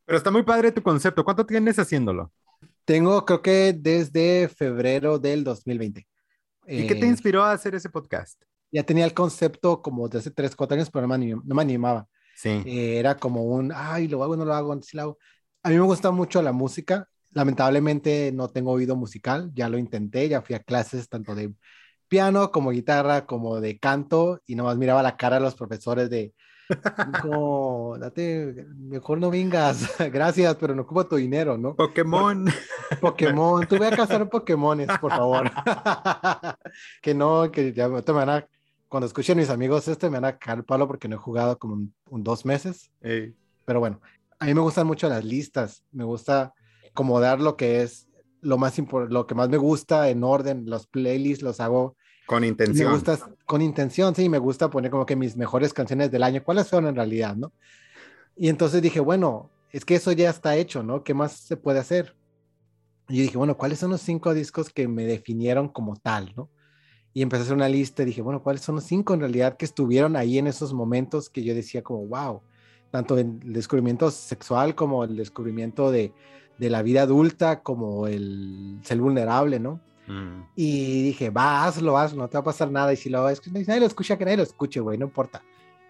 Pero 0.05 0.19
está 0.19 0.31
muy 0.31 0.43
padre 0.43 0.73
tu 0.73 0.83
concepto. 0.83 1.25
¿Cuánto 1.25 1.47
tienes 1.47 1.79
haciéndolo? 1.79 2.33
Tengo 2.85 3.25
creo 3.25 3.43
que 3.43 3.75
desde 3.77 4.49
febrero 4.49 5.19
del 5.19 5.45
2020. 5.45 6.07
¿Y 6.67 6.87
qué 6.87 6.95
te 6.95 7.07
eh, 7.07 7.09
inspiró 7.09 7.43
a 7.43 7.53
hacer 7.53 7.75
ese 7.75 7.91
podcast? 7.91 8.43
Ya 8.71 8.85
tenía 8.85 9.05
el 9.05 9.15
concepto 9.15 9.83
como 9.83 10.09
de 10.09 10.19
hace 10.19 10.31
3, 10.31 10.57
4 10.57 10.77
años, 10.77 10.91
pero 10.91 11.07
no 11.07 11.17
me, 11.17 11.63
animaba. 11.63 12.09
Sí. 12.37 12.63
Eh, 12.65 12.99
era 12.99 13.17
como 13.17 13.45
un, 13.45 13.73
ay, 13.75 14.09
lo 14.09 14.23
hago, 14.23 14.37
no 14.37 14.45
lo 14.45 14.55
hago, 14.55 14.81
sí 14.83 14.97
lo 14.97 15.03
hago. 15.03 15.19
A 15.63 15.69
mí 15.69 15.77
me 15.77 15.83
gusta 15.83 16.11
mucho 16.11 16.41
la 16.43 16.53
música. 16.53 17.09
Lamentablemente 17.31 18.33
no 18.33 18.49
tengo 18.49 18.73
oído 18.73 18.97
musical, 18.97 19.51
ya 19.55 19.69
lo 19.69 19.79
intenté, 19.79 20.29
ya 20.29 20.43
fui 20.43 20.55
a 20.55 20.63
clases 20.63 21.09
tanto 21.09 21.35
de 21.35 21.55
piano 22.09 22.51
como 22.51 22.71
guitarra, 22.71 23.27
como 23.27 23.61
de 23.61 23.79
canto, 23.79 24.43
y 24.47 24.55
nomás 24.55 24.77
miraba 24.77 25.03
la 25.03 25.17
cara 25.17 25.37
de 25.37 25.43
los 25.43 25.55
profesores 25.55 26.11
de, 26.11 26.35
no, 27.25 27.95
date, 27.99 28.67
mejor 28.77 29.19
no 29.19 29.31
vengas, 29.31 29.97
gracias, 30.13 30.57
pero 30.57 30.75
no 30.75 30.83
ocupo 30.83 31.07
tu 31.07 31.17
dinero, 31.17 31.57
¿no? 31.59 31.75
Pokémon. 31.75 32.47
Pokémon, 33.01 33.67
tú 33.67 33.79
ve 33.79 33.87
a 33.87 33.97
cazar 33.97 34.29
Pokémones, 34.29 34.89
por 35.01 35.11
favor. 35.11 35.51
que 37.03 37.15
no, 37.15 37.51
que 37.51 37.73
ya 37.73 37.89
me 37.89 38.01
van 38.01 38.29
a, 38.29 38.47
cuando 38.89 39.07
escuchen 39.07 39.39
mis 39.39 39.51
amigos 39.51 39.89
este, 39.89 40.11
me 40.11 40.21
van 40.21 40.27
a 40.27 40.39
caer 40.39 40.59
el 40.59 40.65
palo 40.65 40.87
porque 40.87 41.09
no 41.09 41.17
he 41.17 41.19
jugado 41.19 41.59
como 41.59 41.75
un, 41.75 42.23
dos 42.23 42.45
meses. 42.45 42.91
Pero 43.01 43.81
bueno, 43.81 44.01
a 44.39 44.47
mí 44.47 44.55
me 44.55 44.61
gustan 44.61 44.87
mucho 44.87 45.09
las 45.09 45.25
listas, 45.25 45.85
me 45.93 46.05
gusta 46.05 46.53
acomodar 46.91 47.41
lo 47.41 47.57
que 47.57 47.83
es 47.83 48.09
lo 48.41 48.59
más 48.59 48.77
lo 49.09 49.27
que 49.27 49.35
más 49.37 49.49
me 49.49 49.57
gusta 49.57 50.09
en 50.09 50.25
orden, 50.25 50.65
los 50.69 50.89
playlists 50.89 51.45
los 51.45 51.61
hago 51.61 51.97
con 52.33 52.45
intención. 52.45 52.89
Me 52.89 52.95
gusta, 52.95 53.19
con 53.45 53.61
intención, 53.61 54.15
sí, 54.15 54.29
me 54.31 54.39
gusta 54.39 54.71
poner 54.71 54.91
como 54.91 55.05
que 55.05 55.17
mis 55.17 55.37
mejores 55.37 55.75
canciones 55.75 56.11
del 56.11 56.23
año, 56.23 56.43
cuáles 56.43 56.67
son 56.67 56.87
en 56.87 56.97
realidad, 56.97 57.37
¿no? 57.37 57.53
Y 58.37 58.49
entonces 58.49 58.81
dije, 58.81 59.01
bueno, 59.01 59.51
es 59.71 59.85
que 59.85 59.97
eso 59.97 60.13
ya 60.13 60.31
está 60.31 60.57
hecho, 60.57 60.83
¿no? 60.83 61.05
¿Qué 61.05 61.13
más 61.13 61.33
se 61.33 61.59
puede 61.59 61.79
hacer? 61.79 62.17
Y 63.11 63.21
dije, 63.21 63.37
bueno, 63.37 63.59
¿cuáles 63.59 63.81
son 63.81 63.91
los 63.91 64.01
cinco 64.01 64.33
discos 64.33 64.71
que 64.71 64.89
me 64.89 65.05
definieron 65.05 65.69
como 65.69 65.97
tal, 65.97 66.33
¿no? 66.35 66.49
Y 67.13 67.21
empecé 67.21 67.43
a 67.43 67.45
hacer 67.45 67.57
una 67.57 67.69
lista 67.69 68.03
y 68.03 68.07
dije, 68.07 68.23
bueno, 68.23 68.43
¿cuáles 68.43 68.63
son 68.63 68.77
los 68.77 68.85
cinco 68.85 69.13
en 69.13 69.21
realidad 69.21 69.59
que 69.59 69.67
estuvieron 69.67 70.17
ahí 70.17 70.39
en 70.39 70.47
esos 70.47 70.73
momentos 70.73 71.29
que 71.29 71.45
yo 71.45 71.55
decía 71.55 71.83
como, 71.83 72.07
wow, 72.07 72.41
tanto 72.91 73.19
el 73.19 73.53
descubrimiento 73.53 74.11
sexual 74.11 74.75
como 74.75 75.05
el 75.05 75.17
descubrimiento 75.17 75.91
de, 75.91 76.15
de 76.57 76.71
la 76.71 76.81
vida 76.81 77.03
adulta, 77.03 77.63
como 77.63 78.07
el 78.07 78.79
ser 78.83 78.99
vulnerable, 78.99 79.61
¿no? 79.61 79.81
Mm. 80.07 80.43
Y 80.57 81.03
dije, 81.03 81.31
va, 81.31 81.65
hazlo, 81.65 81.97
hazlo, 81.97 82.23
no 82.23 82.29
te 82.29 82.37
va 82.37 82.41
a 82.41 82.45
pasar 82.45 82.71
nada. 82.71 82.93
Y 82.93 82.97
si 82.97 83.09
lo 83.09 83.29
es 83.29 83.41
nadie 83.53 83.81
lo 83.81 83.87
escucha, 83.87 84.17
que 84.17 84.25
nadie 84.25 84.39
lo 84.39 84.43
escuche, 84.43 84.81
güey, 84.81 84.99
no 84.99 85.07
importa. 85.07 85.43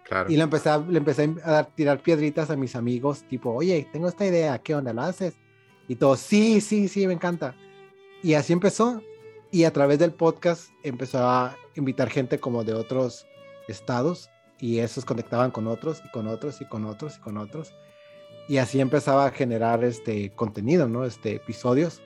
Claro. 0.05 0.31
Y 0.31 0.37
le 0.37 0.43
empecé, 0.43 0.69
a, 0.69 0.79
le 0.79 0.99
empecé 0.99 1.35
a 1.45 1.51
dar, 1.51 1.67
tirar 1.75 2.03
piedritas 2.03 2.51
a 2.51 2.57
mis 2.57 2.77
amigos, 2.77 3.25
tipo, 3.29 3.53
oye, 3.53 3.89
tengo 3.93 4.09
esta 4.09 4.27
idea, 4.27 4.59
¿qué 4.59 4.75
onda? 4.75 4.93
¿Lo 4.93 5.03
haces? 5.03 5.35
Y 5.89 5.97
todos, 5.97 6.21
sí, 6.21 6.61
sí, 6.61 6.89
sí, 6.89 7.07
me 7.07 7.15
encanta. 7.15 7.55
Y 8.23 8.35
así 8.35 8.53
empezó. 8.53 9.03
Y 9.51 9.65
a 9.65 9.73
través 9.73 9.99
del 9.99 10.13
podcast 10.13 10.71
empezó 10.83 11.19
a 11.19 11.57
invitar 11.75 12.09
gente 12.09 12.39
como 12.39 12.65
de 12.65 12.73
otros 12.73 13.27
estados 13.69 14.31
y 14.59 14.79
esos 14.79 15.05
conectaban 15.05 15.51
con 15.51 15.67
otros 15.67 16.03
y 16.05 16.11
con 16.11 16.27
otros 16.27 16.61
y 16.61 16.65
con 16.67 16.85
otros 16.85 17.17
y 17.19 17.21
con 17.21 17.37
otros. 17.37 17.75
Y 18.49 18.59
así 18.59 18.81
empezaba 18.81 19.27
a 19.27 19.31
generar 19.31 19.85
este 19.85 20.33
contenido, 20.35 20.89
¿no? 20.89 21.05
Este 21.05 21.35
episodios. 21.35 22.01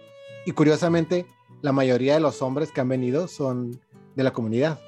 Y 0.44 0.52
curiosamente, 0.52 1.26
la 1.62 1.72
mayoría 1.72 2.14
de 2.14 2.20
los 2.20 2.42
hombres 2.42 2.70
que 2.70 2.80
han 2.80 2.88
venido 2.88 3.28
son 3.28 3.80
de 4.14 4.24
la 4.24 4.32
comunidad. 4.32 4.80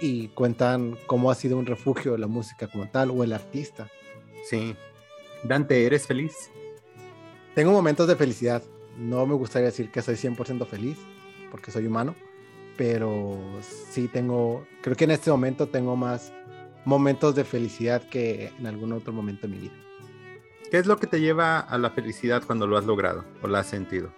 y 0.00 0.28
cuentan 0.28 0.98
cómo 1.06 1.30
ha 1.30 1.34
sido 1.36 1.56
un 1.56 1.66
refugio 1.66 2.18
la 2.18 2.26
música 2.26 2.66
como 2.66 2.88
tal 2.88 3.10
o 3.10 3.22
el 3.22 3.32
artista. 3.32 3.88
Sí. 4.50 4.74
Dante, 5.44 5.86
¿eres 5.86 6.06
feliz? 6.06 6.50
Tengo 7.54 7.70
momentos 7.70 8.08
de 8.08 8.16
felicidad. 8.16 8.62
No 8.98 9.24
me 9.24 9.34
gustaría 9.34 9.66
decir 9.66 9.90
que 9.90 10.02
soy 10.02 10.16
100% 10.16 10.66
feliz, 10.66 10.98
porque 11.50 11.70
soy 11.70 11.86
humano, 11.86 12.14
pero 12.76 13.38
sí 13.62 14.08
tengo, 14.08 14.66
creo 14.82 14.96
que 14.96 15.04
en 15.04 15.12
este 15.12 15.30
momento 15.30 15.68
tengo 15.68 15.96
más 15.96 16.32
momentos 16.84 17.34
de 17.34 17.44
felicidad 17.44 18.02
que 18.08 18.52
en 18.58 18.66
algún 18.66 18.92
otro 18.92 19.12
momento 19.12 19.46
de 19.46 19.54
mi 19.54 19.60
vida. 19.60 19.74
¿Qué 20.70 20.78
es 20.78 20.86
lo 20.86 20.96
que 20.96 21.06
te 21.06 21.20
lleva 21.20 21.60
a 21.60 21.78
la 21.78 21.90
felicidad 21.90 22.42
cuando 22.44 22.66
lo 22.66 22.76
has 22.76 22.84
logrado 22.84 23.24
o 23.42 23.46
lo 23.46 23.56
has 23.56 23.68
sentido? 23.68 24.12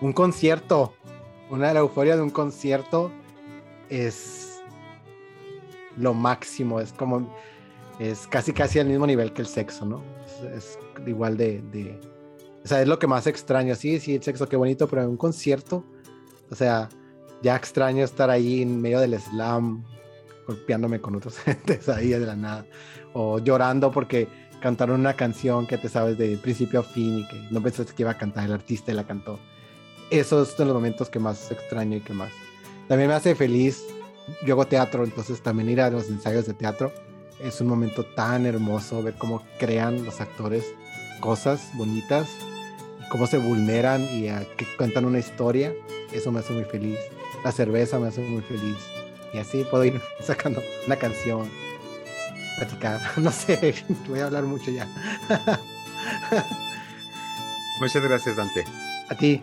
Un 0.00 0.12
concierto, 0.12 0.94
una 1.50 1.68
de 1.68 1.74
la 1.74 1.80
euforia 1.80 2.16
de 2.16 2.22
un 2.22 2.30
concierto 2.30 3.10
es 3.88 4.62
lo 5.96 6.14
máximo, 6.14 6.80
es 6.80 6.92
como, 6.92 7.32
es 7.98 8.26
casi 8.26 8.52
casi 8.52 8.78
al 8.78 8.86
mismo 8.88 9.06
nivel 9.06 9.32
que 9.32 9.42
el 9.42 9.48
sexo, 9.48 9.84
¿no? 9.84 10.02
Es, 10.54 10.78
igual 11.06 11.36
de, 11.36 11.62
de, 11.72 11.98
o 12.64 12.66
sea, 12.66 12.82
es 12.82 12.88
lo 12.88 12.98
que 12.98 13.06
más 13.06 13.26
extraño, 13.26 13.74
sí, 13.74 13.98
sí, 14.00 14.16
el 14.16 14.22
sexo, 14.22 14.48
qué 14.48 14.56
bonito, 14.56 14.88
pero 14.88 15.02
en 15.02 15.08
un 15.08 15.16
concierto, 15.16 15.84
o 16.50 16.54
sea, 16.54 16.88
ya 17.42 17.56
extraño 17.56 18.04
estar 18.04 18.28
ahí 18.28 18.62
en 18.62 18.80
medio 18.80 19.00
del 19.00 19.18
slam, 19.18 19.84
golpeándome 20.46 21.00
con 21.00 21.16
otros 21.16 21.38
gentes 21.44 21.88
ahí 21.88 22.08
de 22.08 22.20
la 22.20 22.36
nada, 22.36 22.66
o 23.14 23.38
llorando 23.38 23.90
porque 23.90 24.28
cantaron 24.60 25.00
una 25.00 25.14
canción 25.14 25.66
que 25.66 25.78
te 25.78 25.88
sabes 25.88 26.18
de 26.18 26.36
principio 26.38 26.80
a 26.80 26.82
fin 26.82 27.18
y 27.20 27.28
que 27.28 27.48
no 27.50 27.62
pensaste 27.62 27.94
que 27.94 28.02
iba 28.02 28.10
a 28.10 28.18
cantar 28.18 28.46
el 28.46 28.52
artista 28.52 28.92
y 28.92 28.94
la 28.94 29.06
cantó. 29.06 29.38
Esos 30.10 30.48
son 30.48 30.68
los 30.68 30.74
momentos 30.74 31.10
que 31.10 31.18
más 31.18 31.50
extraño 31.50 31.96
y 31.96 32.00
que 32.00 32.12
más. 32.12 32.32
También 32.88 33.08
me 33.08 33.14
hace 33.14 33.34
feliz. 33.34 33.84
Yo 34.44 34.54
hago 34.54 34.66
teatro, 34.66 35.04
entonces 35.04 35.40
también 35.40 35.68
ir 35.68 35.80
a 35.80 35.90
los 35.90 36.08
ensayos 36.08 36.46
de 36.46 36.54
teatro 36.54 36.92
es 37.40 37.60
un 37.60 37.66
momento 37.66 38.04
tan 38.04 38.46
hermoso 38.46 39.02
ver 39.02 39.14
cómo 39.14 39.42
crean 39.58 40.04
los 40.04 40.20
actores 40.20 40.64
cosas 41.20 41.70
bonitas, 41.74 42.28
cómo 43.10 43.26
se 43.26 43.38
vulneran 43.38 44.02
y 44.02 44.28
que 44.56 44.66
cuentan 44.76 45.04
una 45.04 45.18
historia. 45.18 45.72
Eso 46.12 46.32
me 46.32 46.40
hace 46.40 46.52
muy 46.52 46.64
feliz. 46.64 46.98
La 47.44 47.52
cerveza 47.52 47.98
me 47.98 48.08
hace 48.08 48.20
muy 48.20 48.42
feliz. 48.42 48.76
Y 49.32 49.38
así 49.38 49.64
puedo 49.64 49.84
ir 49.84 50.00
sacando 50.20 50.62
una 50.86 50.96
canción, 50.96 51.50
platicar. 52.58 53.00
No 53.18 53.30
sé, 53.30 53.74
voy 54.08 54.20
a 54.20 54.26
hablar 54.26 54.44
mucho 54.44 54.70
ya. 54.70 54.86
Muchas 57.80 58.02
gracias, 58.02 58.36
Dante. 58.36 58.64
A 59.08 59.14
ti. 59.14 59.42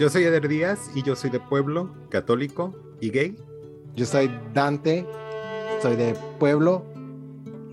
Yo 0.00 0.08
soy 0.08 0.24
Eder 0.24 0.48
Díaz 0.48 0.90
y 0.94 1.02
yo 1.02 1.14
soy 1.14 1.28
de 1.28 1.40
pueblo, 1.40 1.94
católico 2.08 2.74
y 3.02 3.10
gay. 3.10 3.36
Yo 3.94 4.06
soy 4.06 4.30
Dante, 4.54 5.06
soy 5.82 5.94
de 5.94 6.16
pueblo 6.38 6.86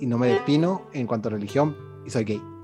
y 0.01 0.07
no 0.07 0.17
me 0.17 0.27
defino 0.27 0.89
en 0.91 1.07
cuanto 1.07 1.29
a 1.29 1.31
religión 1.31 1.77
y 2.05 2.09
soy 2.09 2.25
gay. 2.25 2.56